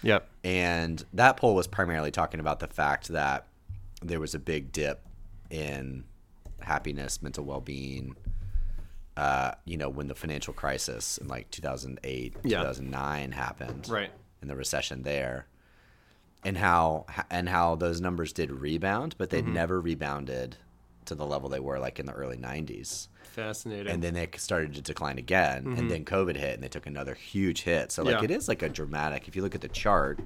[0.01, 0.27] Yep.
[0.43, 3.47] And that poll was primarily talking about the fact that
[4.01, 5.01] there was a big dip
[5.51, 6.05] in
[6.65, 8.15] happiness, mental well being,
[9.17, 12.59] uh, you know, when the financial crisis in like 2008, Yeah.
[12.59, 13.87] 2009 happened.
[13.89, 14.11] Right.
[14.41, 15.47] And the recession there.
[16.43, 19.53] And how and how those numbers did rebound, but they'd Mm-hmm.
[19.53, 20.57] never rebounded
[21.05, 23.07] to the level they were like in the early 90s.
[23.23, 23.91] Fascinating.
[23.91, 27.15] And then they started to decline again, and then COVID hit, and they took another
[27.15, 27.91] huge hit.
[27.91, 28.23] So like Mm-hmm.
[28.23, 28.25] Yeah.
[28.27, 28.33] Mm-hmm.
[28.33, 29.27] it is like a dramatic.
[29.27, 30.19] If you look at the chart,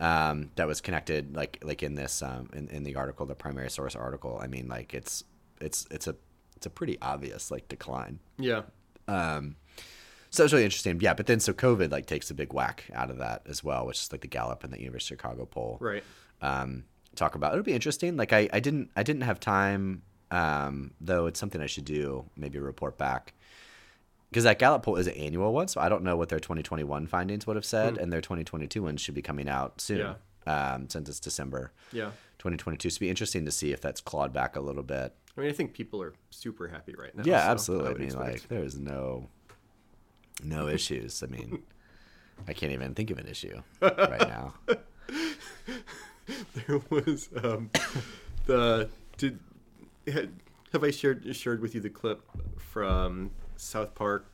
[0.00, 3.70] um, that was connected like like in this um, in, in the article, the primary
[3.70, 4.38] source article.
[4.42, 5.22] I mean, like it's
[5.60, 6.16] it's it's a
[6.56, 8.18] it's a pretty obvious like decline.
[8.38, 8.62] yeah.
[9.08, 9.56] Um,
[10.30, 10.98] so it's really interesting.
[11.00, 13.86] Yeah, but then so COVID like takes a big whack out of that as well,
[13.86, 15.78] which is like the Gallup and the University of Chicago poll.
[15.80, 16.02] Right.
[16.42, 16.84] Um,
[17.14, 18.16] talk about it'll be interesting.
[18.16, 21.26] Like I, I didn't I didn't have time um, though.
[21.26, 22.26] It's something I should do.
[22.36, 23.32] Maybe report back
[24.30, 27.06] because that Gallup poll is an annual one, so I don't know what their 2021
[27.06, 29.98] findings would have said, and their 2022 ones should be coming out soon.
[29.98, 30.14] Yeah.
[30.48, 32.10] Um, since it's December Yeah.
[32.38, 35.12] 2022, so it'll be interesting to see if that's clawed back a little bit.
[35.36, 37.22] I mean, I think people are super happy right now.
[37.26, 37.90] Yeah, so absolutely.
[37.90, 39.28] I, mean, expect- like there's no
[40.42, 41.22] no issues.
[41.22, 41.62] I mean,
[42.48, 44.54] I can't even think of an issue right now.
[46.54, 47.70] there was um,
[48.46, 49.38] the did
[50.72, 52.22] have I shared shared with you the clip
[52.58, 54.26] from South Park,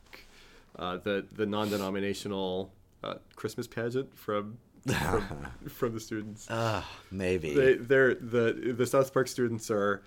[0.78, 2.72] uh, the the non-denominational
[3.02, 6.50] uh, Christmas pageant from from, from the students.
[6.50, 7.54] Uh, maybe.
[7.54, 10.02] They they're the the South Park students are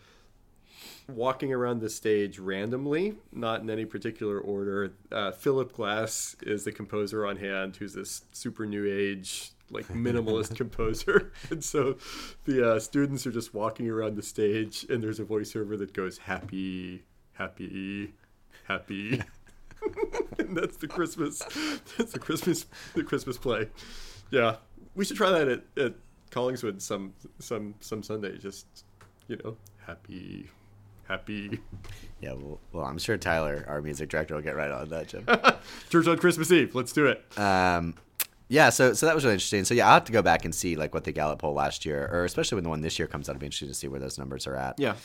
[1.07, 4.93] walking around the stage randomly, not in any particular order.
[5.11, 10.55] Uh, Philip Glass is the composer on hand, who's this super new age, like minimalist
[10.57, 11.31] composer.
[11.49, 11.97] And so
[12.45, 16.17] the uh, students are just walking around the stage, and there's a voiceover that goes
[16.17, 17.03] happy,
[17.33, 18.13] happy,
[18.67, 19.21] happy.
[20.39, 21.39] and that's the Christmas.
[21.97, 22.65] That's the Christmas.
[22.93, 23.69] The Christmas play.
[24.31, 24.57] Yeah,
[24.95, 25.93] we should try that at, at
[26.31, 28.37] Collingswood some some some Sunday.
[28.37, 28.65] Just
[29.27, 30.49] you know, happy,
[31.07, 31.59] happy.
[32.21, 32.33] yeah.
[32.33, 35.25] Well, well, I'm sure Tyler, our music director, will get right on that, Jim.
[35.89, 36.75] Church on Christmas Eve.
[36.75, 37.23] Let's do it.
[37.39, 37.95] um,
[38.47, 38.69] yeah.
[38.69, 39.65] So, so that was really interesting.
[39.65, 41.85] So, yeah, I'll have to go back and see like what the Gallup poll last
[41.85, 43.87] year, or especially when the one this year comes out, it'll be interesting to see
[43.87, 44.75] where those numbers are at.
[44.77, 44.95] Yeah,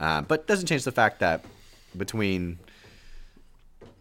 [0.00, 1.44] Um, but doesn't change the fact that
[1.96, 2.58] between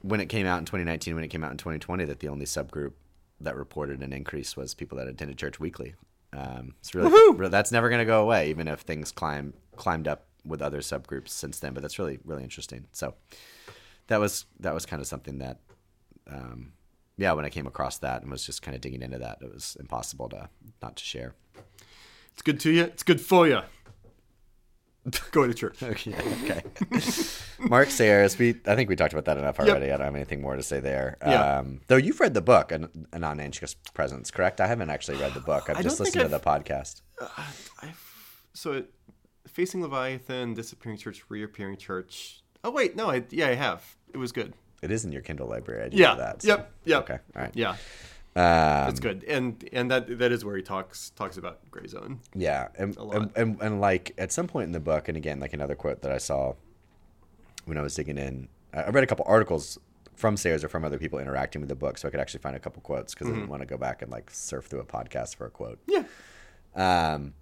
[0.02, 2.46] when it came out in 2019 when it came out in 2020, that the only
[2.46, 2.94] subgroup
[3.42, 5.94] that reported an increase was people that attended church weekly.
[6.34, 10.08] Um, it's really, re- that's never going to go away, even if things climb climbed
[10.08, 11.74] up with other subgroups since then.
[11.74, 12.86] But that's really really interesting.
[12.92, 13.16] So
[14.08, 15.60] that was that was kind of something that,
[16.32, 16.74] um,
[17.18, 19.54] yeah, when I came across that and was just kind of digging into that, it
[19.54, 20.50] was impossible to
[20.82, 21.36] not to share.
[22.34, 22.84] it's good to you.
[22.84, 23.62] It's good for you.
[25.32, 25.82] Going to church.
[25.84, 26.14] Okay.
[26.44, 26.62] Okay.
[27.60, 29.86] Mark Sayers, we I think we talked about that enough already.
[29.88, 31.18] I don't have anything more to say there.
[31.26, 31.60] Yeah.
[31.60, 34.60] Um, though you've read the book, an, an non-anxious presence, correct?
[34.60, 35.70] I haven't actually read the book.
[35.70, 37.02] I've I just listened to the podcast.
[37.22, 37.94] I,
[38.54, 38.92] so it,
[39.48, 42.42] facing Leviathan, disappearing church, reappearing church.
[42.64, 43.96] Oh wait, no, I yeah, I have.
[44.14, 44.54] It was good.
[44.82, 45.82] It is in your Kindle library.
[45.86, 46.16] I did Yeah.
[46.16, 46.42] that.
[46.42, 46.72] so- Yep.
[46.86, 47.04] Yep.
[47.04, 47.20] Okay.
[47.36, 47.52] All right.
[47.56, 47.76] Yeah,
[48.36, 52.20] Um, it's good, and and that that is where he talks talks about Gray Zone.
[52.36, 55.54] Yeah, and, and, and and like at some point in the book, and again, like
[55.54, 56.54] another quote that I saw
[57.66, 59.80] when I was digging in, I I read a couple articles
[60.16, 62.56] from Sayers or from other people interacting with the book, so I could actually find
[62.56, 64.86] a couple quotes because I didn't want to go back and like surf through a
[64.86, 65.80] podcast for a quote.
[65.88, 66.04] Yeah.
[66.76, 67.34] Um,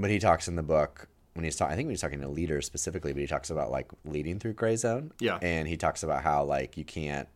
[0.00, 1.72] but he talks in the book when he's talking.
[1.72, 4.54] I think when he's talking to leaders specifically, but he talks about like leading through
[4.54, 5.12] gray zone.
[5.20, 5.38] Yeah.
[5.42, 7.28] and he talks about how like you can't,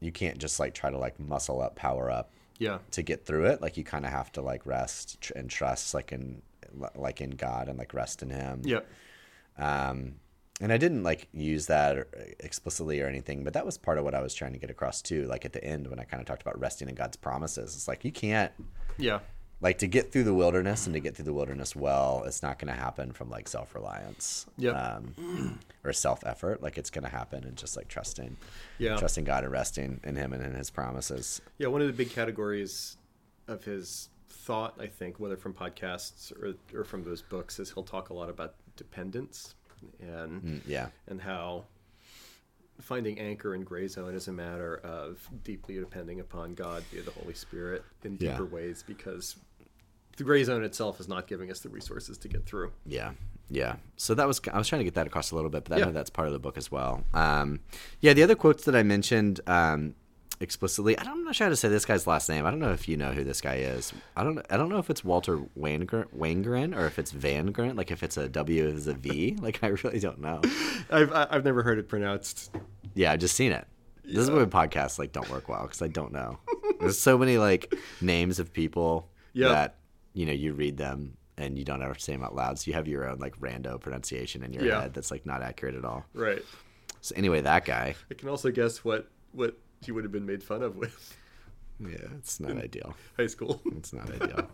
[0.00, 2.78] you can't just like try to like muscle up, power up Yeah.
[2.90, 3.62] to get through it.
[3.62, 6.42] Like you kind of have to like rest tr- and trust, like in
[6.96, 8.62] like in God and like rest in Him.
[8.64, 8.80] Yeah.
[9.58, 10.16] Um,
[10.60, 12.06] and I didn't like use that or,
[12.40, 15.02] explicitly or anything, but that was part of what I was trying to get across
[15.02, 15.26] too.
[15.26, 17.88] Like at the end when I kind of talked about resting in God's promises, it's
[17.88, 18.52] like you can't
[18.98, 19.20] Yeah.
[19.64, 22.22] Like to get through the wilderness and to get through the wilderness well.
[22.26, 24.46] It's not going to happen from like self reliance.
[24.62, 26.62] Um, or self effort.
[26.62, 28.36] Like it's going to happen and just like trusting,
[28.78, 28.96] Yeah.
[28.96, 31.40] trusting God and resting in Him and in His promises.
[31.58, 32.98] Yeah, one of the big categories
[33.48, 37.82] of his thought, I think, whether from podcasts or, or from those books, is he'll
[37.84, 39.54] talk a lot about dependence
[40.00, 40.88] and Mm, yeah.
[41.08, 41.64] and how
[42.80, 47.10] finding anchor in gray zone is a matter of deeply depending upon God via the
[47.12, 48.32] Holy Spirit in Yeah.
[48.32, 49.36] deeper ways because
[50.16, 52.72] the gray zone itself is not giving us the resources to get through.
[52.86, 53.12] Yeah,
[53.50, 53.76] yeah.
[53.96, 55.78] So that was I was trying to get that across a little bit, but I
[55.78, 55.84] Yeah.
[55.86, 57.04] know that's part of the book as well.
[57.14, 57.60] Um,
[58.00, 59.94] yeah, the other quotes that I mentioned um,
[60.40, 62.44] explicitly, I don't, I'm not sure how to say this guy's last name.
[62.46, 63.92] I don't know if you know who this guy is.
[64.16, 64.44] I don't.
[64.50, 67.76] I don't know if it's Walter Wangren, Wangren or if it's Vangren.
[67.76, 69.36] Like if it's a W is a V.
[69.40, 70.40] Like I really don't know.
[70.90, 72.50] I've I've never heard it pronounced.
[72.94, 73.66] Yeah, I've just seen it.
[74.04, 76.38] This is why podcasts like don't work well because I don't know.
[76.78, 79.50] There's so many like names of people Yep.
[79.50, 79.74] that
[80.14, 82.74] you know you read them and you don't ever say them out loud, so you
[82.74, 84.80] have your own like rando pronunciation in your Yeah.
[84.82, 86.04] head that's like not accurate at all.
[86.14, 86.42] Right.
[87.00, 90.42] So anyway, that guy, I can also guess what what he would have been made
[90.42, 91.16] fun of with
[91.80, 92.94] yeah, it's not ideal.
[93.16, 93.60] high school.
[93.76, 94.48] It's not ideal.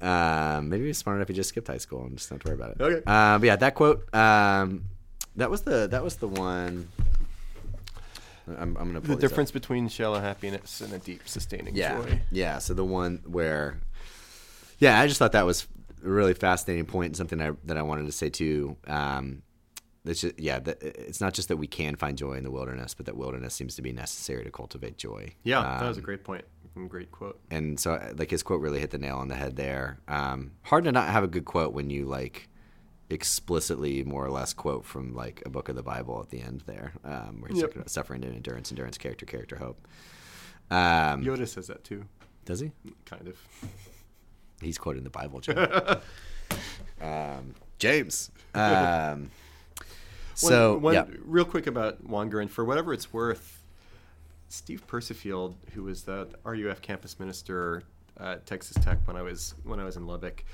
[0.00, 2.70] Um, maybe he's smart enough he just skipped high school and just don't worry about
[2.72, 2.80] it.
[2.80, 3.04] Okay.
[3.10, 4.12] Um, but yeah, that quote.
[4.14, 4.84] Um,
[5.36, 6.88] that was the that was the one.
[8.48, 9.20] I'm, I'm gonna pull The these up.
[9.20, 12.20] difference between shallow happiness and a deep, sustaining Yeah, joy.
[12.32, 12.58] yeah.
[12.58, 13.78] So the one where,
[14.82, 15.66] yeah, I just thought that was
[16.04, 18.76] a really fascinating point and something I, that I wanted to say too.
[18.86, 19.42] Um,
[20.04, 22.92] that's just, yeah, that, it's not just that we can find joy in the wilderness,
[22.92, 25.32] but that wilderness seems to be necessary to cultivate joy.
[25.44, 26.44] Yeah, that was a Um, great point.
[26.74, 27.38] and Great quote.
[27.50, 30.00] and so uh, like his quote really hit the nail on the head there.
[30.08, 32.48] Um, hard to not have a good quote when you like
[33.10, 36.62] explicitly more or less quote from like a book of the Bible at the end
[36.66, 37.68] there, um, where he's Yep.
[37.68, 39.86] talking about suffering and endurance, endurance, character, character, hope.
[40.70, 42.04] Um, Yoda says that too,
[42.44, 42.72] does he?
[43.04, 43.36] kind of.
[44.62, 45.42] He's quoting the Bible,
[47.00, 48.30] um, James.
[48.54, 49.30] Um,
[50.34, 53.62] so one, one- yeah, real quick about Wangerin, for whatever it's worth,
[54.50, 57.82] Steve Persifield, who was the RUF campus minister
[58.20, 60.44] at Texas Tech when I was when I was in Lubbock,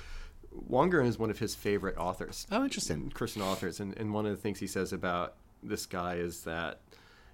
[0.71, 2.47] Wangerin is one of his favorite authors.
[2.53, 3.11] Oh, interesting.
[3.11, 6.79] Christian authors, and, and one of the things he says about this guy is that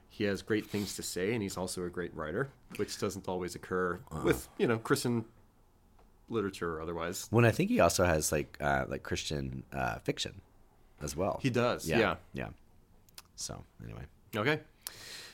[0.08, 3.54] he has great things to say, and he's also a great writer, which doesn't always
[3.54, 5.26] occur with you know Christian
[6.28, 7.26] literature or otherwise.
[7.30, 10.40] when I think he also has like uh, like Christian uh, fiction
[11.02, 11.38] as well.
[11.42, 12.14] He does, Yeah, yeah.
[12.32, 12.48] yeah.
[13.36, 14.02] So anyway,
[14.36, 14.60] Okay.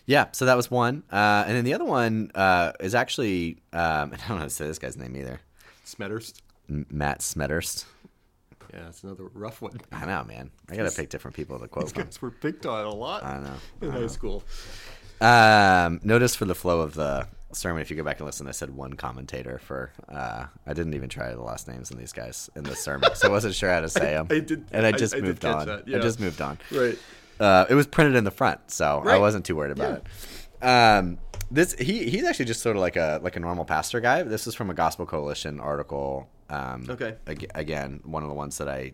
[0.07, 0.27] yeah.
[0.33, 3.81] So that was one, uh, and then the other one uh, is actually um,
[4.13, 5.41] I don't know how to say this guy's name either.
[5.87, 6.41] Smethurst.
[6.69, 7.85] M- Matt Smethurst.
[8.73, 9.81] Yeah, it's another rough one.
[9.91, 10.51] I know, man.
[10.71, 12.03] I gotta pick different people to quote These from.
[12.05, 13.55] guys were picked on a lot I know.
[13.83, 14.45] in high school.
[15.21, 18.53] Um, notice for the flow of the sermon, if you go back and listen, I
[18.53, 19.91] said one commentator for.
[20.09, 23.29] Uh, I didn't even try the last names in these guys in the sermon, so
[23.29, 24.29] I wasn't sure how to say them.
[24.31, 25.67] I did- and I I- just I moved on.
[25.67, 26.59] that, I just moved on.
[26.73, 26.99] Right.
[27.39, 30.65] Uh, it was printed in the front, so I wasn't too worried about it.
[30.67, 31.19] Um,
[31.51, 34.23] this he he's actually just sort of like a like a normal pastor guy.
[34.23, 36.29] This is from a Gospel Coalition article.
[36.51, 37.17] Um, Okay.
[37.27, 38.93] ag- Again, one of the ones that I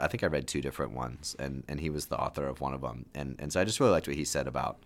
[0.00, 2.72] I think I read two different ones, and and he was the author of one
[2.72, 4.78] of them, and and so I just really liked what he said about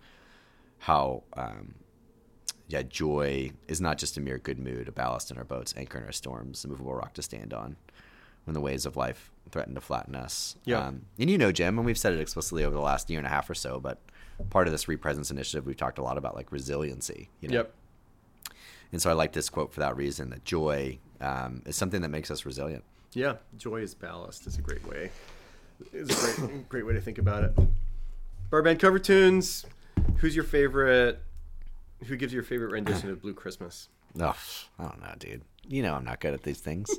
[0.79, 1.23] how.
[1.33, 1.75] Um,
[2.69, 5.99] yeah, joy is not just a mere good mood, a ballast in our boats, anchor
[5.99, 7.77] in our storms, a movable rock to stand on
[8.43, 10.57] when the waves of life threaten to flatten us.
[10.65, 10.79] Yeah.
[10.79, 13.25] Um, and you know, Jim, and we've said it explicitly over the last year and
[13.25, 13.99] a half or so, but
[14.49, 17.29] part of this Represence initiative, we've talked a lot about like resiliency.
[17.39, 17.55] You know?
[17.55, 17.73] Yep.
[18.91, 22.09] And so I like this quote for that reason that joy um, is something that
[22.09, 22.83] makes us resilient.
[23.13, 25.11] Yeah, joy is ballast is a great way.
[25.93, 27.55] It's a great, great way to think about it.
[28.51, 29.65] Barband cover tunes.
[30.17, 31.21] Who's your favorite?
[32.05, 33.89] Who gives your favorite rendition of Blue Christmas?
[34.19, 34.35] Oh,
[34.79, 35.41] I don't know, dude.
[35.67, 36.89] You know I'm not good at these things.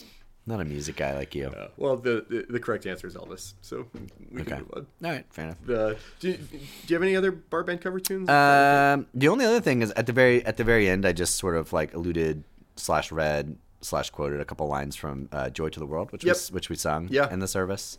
[0.46, 1.46] not a music guy like you.
[1.48, 3.54] Uh, well, the, the the correct answer is Elvis.
[3.60, 3.86] So
[4.30, 4.50] we Okay.
[4.50, 4.86] can move on.
[5.04, 5.68] All right, fair enough.
[5.68, 8.28] Uh, do, you, do you have any other bar band cover tunes?
[8.28, 11.36] Um, the only other thing is at the very at the very end, I just
[11.36, 12.44] sort of like alluded
[12.76, 16.34] slash read slash quoted a couple lines from uh, "Joy to the World," which Yep.
[16.34, 17.30] was which we sung Yeah.
[17.32, 17.98] in the service.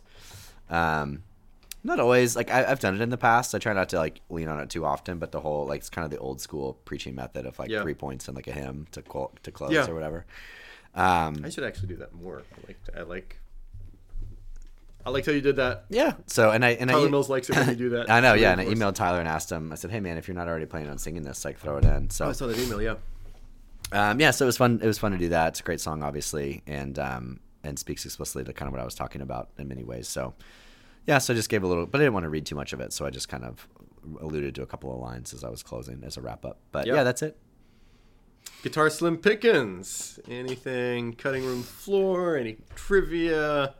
[0.68, 1.22] Um,
[1.84, 3.54] not always like I, I've done it in the past.
[3.54, 5.90] I try not to like lean on it too often, but the whole like it's
[5.90, 7.82] kind of the old school preaching method of like Yeah.
[7.82, 9.02] three points and like a hymn to
[9.42, 9.86] to close Yeah.
[9.88, 10.26] or whatever.
[10.94, 12.42] Um, I should actually do that more.
[12.52, 13.38] I like I like
[15.04, 15.84] I liked how you did that.
[15.88, 16.14] yeah.
[16.26, 18.10] So and I and Tyler I Mills likes it when you do that.
[18.10, 18.50] I know, yeah.
[18.52, 19.70] And I emailed Tyler and asked him.
[19.70, 21.84] I said, "Hey, man, if you're not already planning on singing this, like, throw it
[21.84, 22.82] in." So Oh, I saw that email.
[22.82, 22.94] Yeah.
[23.92, 24.80] um, yeah, so it was fun.
[24.82, 25.48] It was fun to do that.
[25.48, 28.84] It's a great song, obviously, and um, and speaks explicitly to kind of what I
[28.84, 30.08] was talking about in many ways.
[30.08, 30.34] So
[31.06, 32.72] yeah, so I just gave a little, but I didn't want to read too much
[32.72, 33.68] of it, so I just kind of
[34.20, 36.58] alluded to a couple of lines as I was closing as a wrap up.
[36.72, 36.96] But Yeah.
[36.96, 37.36] yeah, that's it.
[38.62, 40.18] Guitar Slim Pickens.
[40.28, 42.36] Anything cutting room floor?
[42.36, 43.74] Any trivia?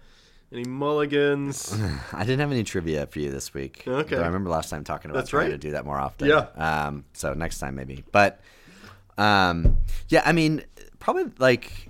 [0.52, 1.76] Any mulligans?
[2.12, 3.82] I didn't have any trivia for you this week.
[3.86, 4.16] Okay.
[4.16, 5.52] I remember last time talking about That's trying right.
[5.52, 6.28] to do that more often.
[6.28, 6.46] Yeah.
[6.56, 8.04] Um, so next time maybe.
[8.12, 8.40] But
[9.18, 10.62] um, yeah, I mean,
[11.00, 11.88] probably like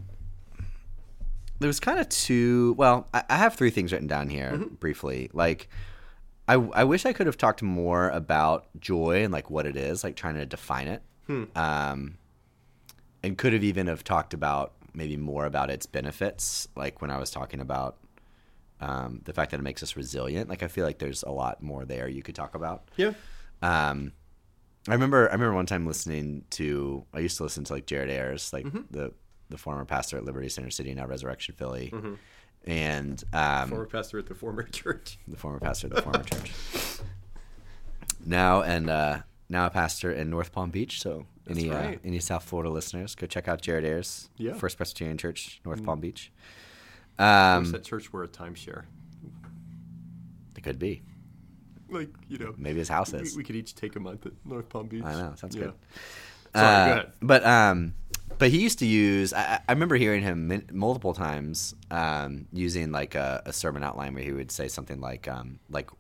[1.59, 2.75] there was kind of two.
[2.79, 4.75] Well, I, I have three things written down here Mm-hmm.
[4.77, 5.31] briefly.
[5.33, 5.69] Like,
[6.49, 10.05] I I wish I could have talked more about joy and like what it is,
[10.05, 11.03] like trying to define it.
[11.27, 11.45] Hmm.
[11.57, 12.19] Um,
[13.23, 17.19] and could have even have talked about maybe more about its benefits, like when I
[17.19, 17.97] was talking about
[18.81, 20.49] um, the fact that it makes us resilient.
[20.49, 22.89] Like I feel like there's a lot more there you could talk about.
[22.97, 23.13] Yeah.
[23.63, 24.13] Um,
[24.89, 28.11] I remember I remember one time listening to I used to listen to like Jared
[28.11, 28.83] Ayers, like Mm-hmm.
[28.91, 29.13] the
[29.49, 31.93] the former pastor at Liberty Center City, now Resurrection Philly,
[32.65, 35.19] and um, Former pastor at the former church.
[35.29, 36.53] the former pastor of the former church.
[38.25, 39.19] Now and uh,
[39.49, 41.01] now a pastor in North Palm Beach.
[41.01, 44.53] So That's any uh, any South Florida listeners, go check out Jared Ayers, Yeah.
[44.53, 44.57] Mm.
[44.59, 46.33] First Presbyterian Church, North Palm Beach.
[47.19, 48.85] Um, that church were a timeshare.
[50.57, 51.03] it could be.
[51.89, 53.37] Like you know, Maybe his house we, is.
[53.37, 55.05] we could each take a month at North Palm Beach.
[55.05, 55.63] I know, sounds Yeah.
[55.67, 55.73] good.
[56.55, 57.09] Sorry, Uh, go.
[57.23, 57.95] But um,
[58.39, 59.33] but he used to use.
[59.33, 64.23] I, I remember hearing him multiple times um, using like a, a sermon outline where
[64.25, 65.91] he would say something like, um, like,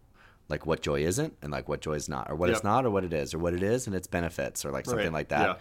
[0.48, 2.56] like what joy isn't, and like what joy is not, or what Yep.
[2.56, 4.84] it's not, or what it is, or what it is and its benefits, or like
[4.86, 5.40] something Right, like that.
[5.48, 5.54] yeah.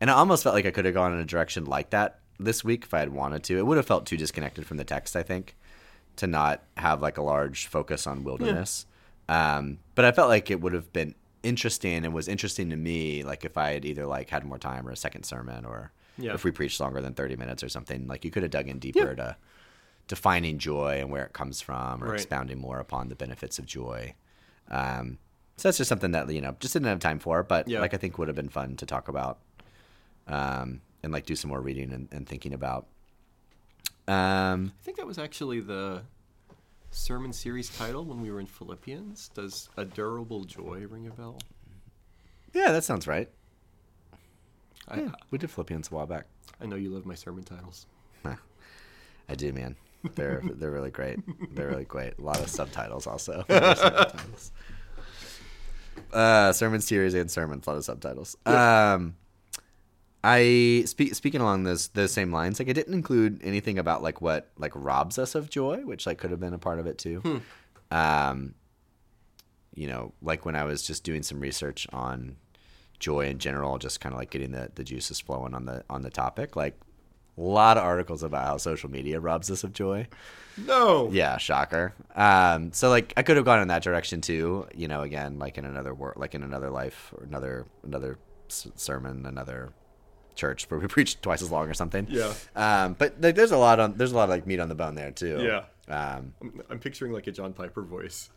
[0.00, 2.62] And I almost felt like I could have gone in a direction like that this
[2.62, 3.56] week if I had wanted to.
[3.58, 5.56] It would have felt too disconnected from the text, I think,
[6.16, 8.84] to not have like a large focus on wilderness.
[9.28, 13.22] Um, but I felt like it would have been interesting and was interesting to me,
[13.22, 16.34] like if I had either like had more time or a second sermon, or Yeah.
[16.34, 18.06] if we preached longer than thirty minutes or something.
[18.06, 19.36] Like you could have dug in deeper to
[20.08, 22.14] to finding joy and where it comes from, or Right.
[22.14, 24.14] expounding more upon the benefits of joy.
[24.70, 25.18] Um,
[25.56, 27.80] so that's just something that you know just didn't have time for, but Yeah.
[27.80, 29.38] like I think would have been fun to talk about,
[30.28, 32.86] um, and like do some more reading and, and thinking about.
[34.08, 36.02] Um, I think that was actually the
[36.92, 39.28] sermon series title when we were in Philippians.
[39.34, 41.38] Does a durable joy ring a bell?
[42.54, 43.28] yeah, that sounds right.
[44.88, 46.26] I, Yeah, we did Philippians a while back.
[46.60, 47.86] I know you love my sermon titles.
[49.28, 49.76] I do, man.
[50.14, 51.18] They're they're really great.
[51.54, 52.18] They're really great.
[52.18, 53.44] A lot of subtitles also.
[53.48, 54.52] subtitles.
[56.12, 58.36] Uh, sermon series and sermons, a lot of subtitles.
[58.46, 59.16] Um,
[60.22, 62.58] I speak speaking along those those same lines.
[62.58, 66.18] Like I didn't include anything about like what like robs us of joy, which like
[66.18, 67.42] could have been a part of it too.
[67.90, 68.54] Um,
[69.74, 72.36] you know, like when I was just doing some research on
[72.98, 76.02] joy in general, just kind of like getting the the juices flowing on the on
[76.02, 76.56] the topic.
[76.56, 76.78] Like
[77.38, 80.06] a lot of articles about how social media robs us of joy.
[80.56, 81.10] No.
[81.12, 81.92] Yeah, shocker.
[82.14, 84.66] Um, so like I could have gone in that direction too.
[84.74, 88.18] You know, again, like in another work, like in another life or another another
[88.48, 89.70] s- sermon, another
[90.34, 92.06] church where we preach twice as long or something.
[92.08, 92.32] Yeah.
[92.54, 94.74] Um, but like, there's a lot on there's a lot of like meat on the
[94.74, 95.42] bone there too.
[95.42, 95.64] Yeah.
[95.94, 98.30] Um, I'm, I'm picturing like a John Piper voice.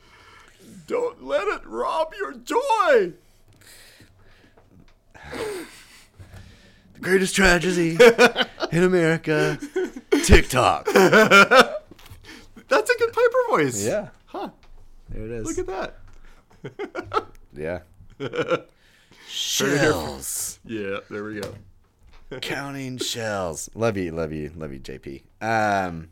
[0.88, 3.14] Don't let it rob your joy.
[6.94, 7.98] the greatest tragedy
[8.72, 9.58] in America,
[10.24, 10.86] TikTok.
[10.94, 13.84] That's a good Piper voice.
[13.86, 14.50] Yeah, Huh.
[15.10, 15.58] there it is.
[15.58, 15.94] Look at
[16.64, 17.28] that.
[17.56, 17.80] yeah.
[19.28, 20.60] Shells.
[20.66, 21.54] Yeah, there we go.
[22.42, 23.70] counting shells.
[23.74, 25.24] Love you, love you, love you, JP.
[25.42, 26.10] Um,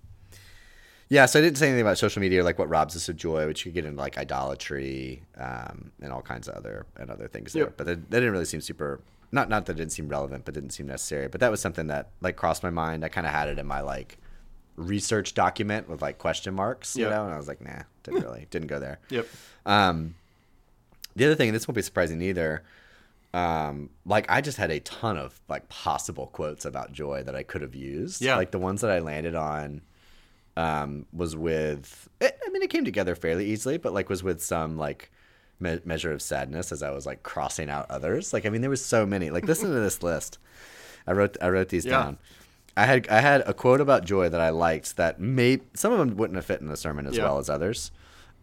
[1.10, 3.48] yeah, so I didn't say anything about social media, like what robs us of joy,
[3.48, 7.28] which you could get into like idolatry um, and all kinds of other and other
[7.28, 7.64] things there.
[7.64, 7.74] Yep.
[7.78, 9.02] But that, that didn't really seem super.
[9.32, 11.28] Not not that it didn't seem relevant, but didn't seem necessary.
[11.28, 13.06] But that was something that like crossed my mind.
[13.06, 14.18] I kind of had it in my like
[14.76, 18.48] research document with like question marks, you know, and I was like, nah, didn't really,
[18.52, 19.00] didn't go there.
[19.10, 19.28] Yep.
[19.66, 20.16] Um,
[21.16, 22.64] the other thing, and this won't be surprising either.
[23.34, 27.44] Um, like I just had a ton of like possible quotes about joy that I
[27.44, 28.22] could have used.
[28.22, 28.36] Yeah.
[28.36, 29.82] Like the ones that I landed on,
[30.58, 32.10] um, was with.
[32.20, 35.10] It, I mean, it came together fairly easily, but like was with some like
[35.60, 38.34] me- measure of sadness as I was like crossing out others.
[38.34, 39.30] Like I mean, there was so many.
[39.30, 40.40] Like listen to this list.
[41.06, 41.92] I wrote I wrote these Yeah.
[41.92, 42.18] down.
[42.76, 46.00] I had I had a quote about joy that I liked that may some of
[46.00, 47.24] them wouldn't have fit in the sermon as Yeah.
[47.24, 47.92] well as others.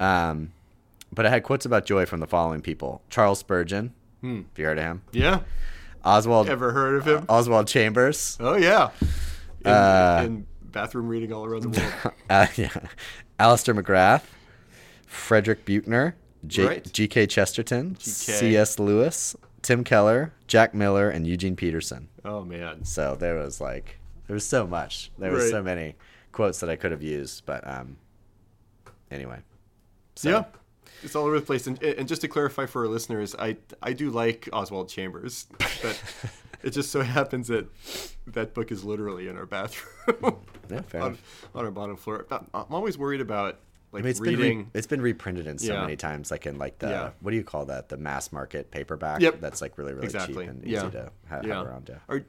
[0.00, 0.52] Um,
[1.12, 3.92] but I had quotes about joy from the following people: Charles Spurgeon,
[4.22, 4.42] Hmm.
[4.52, 5.40] if you heard of him, Yeah.
[6.04, 7.24] Oswald Ever heard of him?
[7.28, 8.90] Oswald Chambers, Oh yeah.
[9.64, 12.14] In, Uh, in bathroom reading all around the world.
[12.30, 12.68] uh, yeah,
[13.38, 14.22] Alister McGrath,
[15.06, 16.16] Frederick Buechner,
[16.46, 16.92] J- Right.
[16.92, 17.26] G.K.
[17.26, 17.96] Chesterton.
[17.98, 18.78] C.S.
[18.78, 22.08] Lewis, Tim Keller, Jack Miller, and Eugene Peterson.
[22.24, 22.84] Oh man.
[22.84, 25.10] So there was like there was so much.
[25.18, 25.50] There was Right.
[25.50, 25.94] so many
[26.32, 27.96] quotes that I could have used, but um
[29.10, 29.38] anyway.
[30.16, 30.44] So, Yeah.
[31.02, 31.66] It's all over the place.
[31.66, 36.02] And, and just to clarify for our listeners, I I do like Oswald Chambers, but
[36.64, 37.66] it just so happens that
[38.26, 40.28] that book is literally in our bathroom hmm.
[40.74, 41.18] Yeah, fair on,
[41.54, 42.26] on our bottom floor.
[42.30, 43.58] I'm always worried about
[43.92, 44.58] like I mean, it's been reading.
[44.58, 45.82] re- it's been reprinted in so Yeah.
[45.82, 47.10] many times, like in like the Yeah.
[47.20, 47.90] what do you call that?
[47.90, 49.20] The mass market paperback.
[49.20, 49.40] Yep.
[49.40, 50.44] That's like really really exactly.
[50.44, 50.90] cheap and easy yeah.
[50.90, 51.88] to ha- have around.
[51.88, 51.98] Yeah.
[52.08, 52.24] Are,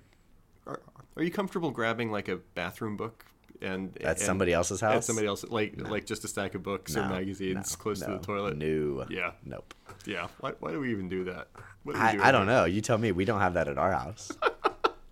[0.67, 0.81] are
[1.17, 3.25] are you comfortable grabbing like a bathroom book
[3.61, 4.97] and At and- somebody else's house?
[4.97, 8.11] At somebody else, like like just a stack of books or magazines no, close to
[8.11, 8.57] the toilet.
[8.57, 9.05] No.
[9.09, 9.31] Yeah.
[9.43, 9.73] Nope.
[10.05, 10.27] Yeah.
[10.41, 11.47] Why, why do we even do that?
[11.86, 12.65] What do we I, I don't know.
[12.65, 13.11] You tell me.
[13.13, 14.31] We don't have that at our house.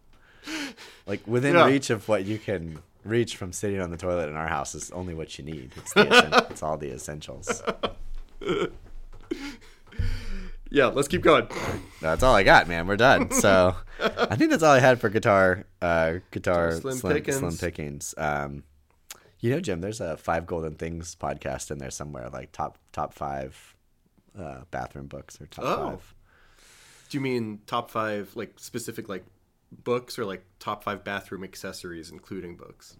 [1.07, 1.65] like within Yeah.
[1.67, 4.91] reach of what you can reach from sitting on the toilet in our house is
[4.91, 5.71] only what you need.
[5.77, 7.63] It's, the it's all the essentials.
[10.71, 10.87] Yeah.
[10.87, 11.47] Let's keep going.
[12.01, 12.87] That's all I got, man.
[12.87, 13.29] We're done.
[13.29, 15.65] So I think that's all I had for guitar.
[15.79, 17.37] Uh, guitar Slim slim, Pickens.
[17.37, 18.15] slim pickings.
[18.17, 18.63] Um,
[19.39, 23.13] you know, Jim, there's a five golden things podcast in there somewhere, like top top
[23.13, 23.75] five
[24.35, 25.89] uh, bathroom books or top Oh.
[25.91, 26.15] five.
[27.13, 29.23] Do you mean top five, like specific, like
[29.83, 32.97] books, or like top five bathroom accessories, including books?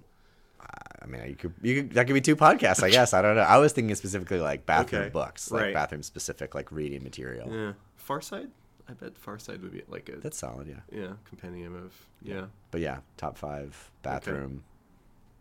[1.02, 3.16] I mean, you could, you could that could be two podcasts, I guess.
[3.16, 3.42] I don't know.
[3.42, 5.10] I was thinking specifically like bathroom Okay.
[5.10, 5.74] books, like Right.
[5.74, 7.52] bathroom specific, like reading material.
[7.52, 7.74] Yeah.
[7.96, 8.52] Far Side.
[8.88, 10.82] I bet Far Side would be like a That's solid, yeah.
[10.92, 11.92] yeah compendium of
[12.22, 12.46] yeah.
[12.70, 14.64] But yeah, top five bathroom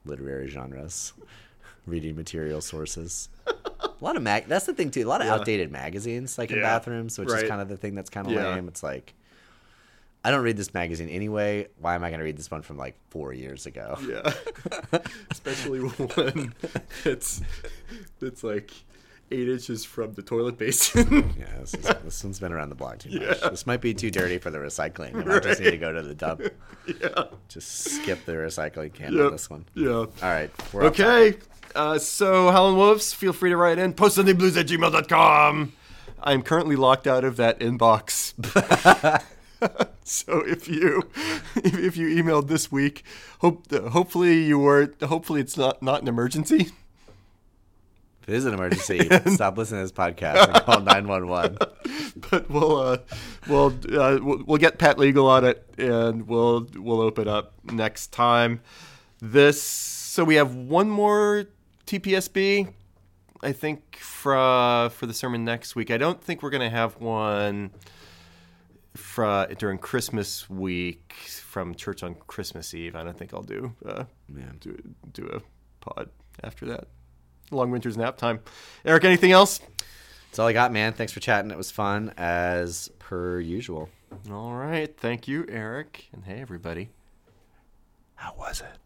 [0.07, 1.13] literary genres,
[1.85, 3.29] reading material sources.
[4.03, 4.47] A lot of mag.
[4.49, 5.07] That's the thing too.
[5.07, 5.35] A lot of Yeah.
[5.35, 7.45] outdated magazines, like in Yeah, bathrooms, which right.
[7.45, 8.53] is kind of the thing that's kind of Yeah.
[8.55, 8.67] lame.
[8.67, 9.15] It's like,
[10.25, 11.69] I don't read this magazine anyway.
[11.79, 13.97] Why am I going to read this one from like four years ago?
[14.09, 14.33] Yeah,
[15.31, 16.53] especially when
[17.05, 17.43] it's
[18.21, 18.73] it's like
[19.31, 21.33] eight inches from the toilet basin.
[21.39, 23.39] Yeah, this, is, this one's been around the block too much.
[23.43, 23.49] Yeah.
[23.51, 25.15] This might be too dirty for the recycling.
[25.15, 26.43] I might just need to go to the dump.
[26.87, 29.25] yeah, Just skip the recycling can Yep.
[29.27, 29.65] on this one.
[29.75, 29.89] yeah.
[29.91, 30.51] All right.
[30.75, 31.37] Okay,
[31.75, 35.73] uh, so Howlin' Wolves, feel free to write in postsundayblues at gmail.com.
[36.23, 38.33] I'm currently locked out of that inbox.
[40.05, 41.11] so if you
[41.57, 43.05] if, if you emailed this week,
[43.41, 46.71] hope hopefully you were hopefully it's not not an emergency.
[48.23, 51.59] If it is an emergency, stop listening to this podcast and call 911.
[52.31, 52.99] but we'll uh,
[53.49, 58.13] we'll, uh, we'll we'll get Pat Legal on it, and we'll we'll open up next
[58.13, 58.61] time.
[59.21, 61.47] This so we have one more
[61.99, 62.73] TPSB,
[63.43, 65.91] I think for for the sermon next week.
[65.91, 67.71] I don't think we're gonna have one
[68.97, 72.95] fra during Christmas week from church on Christmas Eve.
[72.97, 74.53] I don't think I'll do uh, Yeah.
[74.61, 74.77] do
[75.13, 75.41] do a
[75.85, 76.09] pod
[76.43, 76.89] after that.
[77.51, 78.41] Long winter's nap time.
[78.87, 79.61] Eric, anything else?
[80.31, 80.95] That's all I got, man.
[80.95, 81.51] Thanks for chatting.
[81.51, 83.91] It was fun as per usual.
[84.31, 84.95] All right.
[84.97, 86.09] Thank you, Eric.
[86.15, 86.89] And hey, everybody.
[88.15, 88.82] How was it?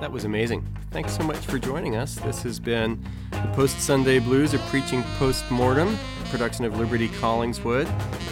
[0.00, 0.66] That was amazing.
[0.90, 2.16] Thanks so much for joining us.
[2.16, 7.86] This has been the Post Sunday Blues, a preaching post mortem production of Liberty Collingswood.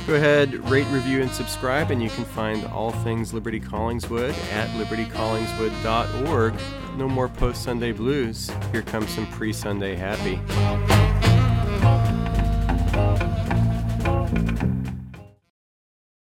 [0.06, 4.68] Go ahead, rate, review, and subscribe, and you can find all things Liberty Collingswood at
[4.70, 6.54] libertycollingswood.org.
[6.96, 8.50] No more Post Sunday Blues.
[8.72, 11.23] Here comes some pre Sunday happy.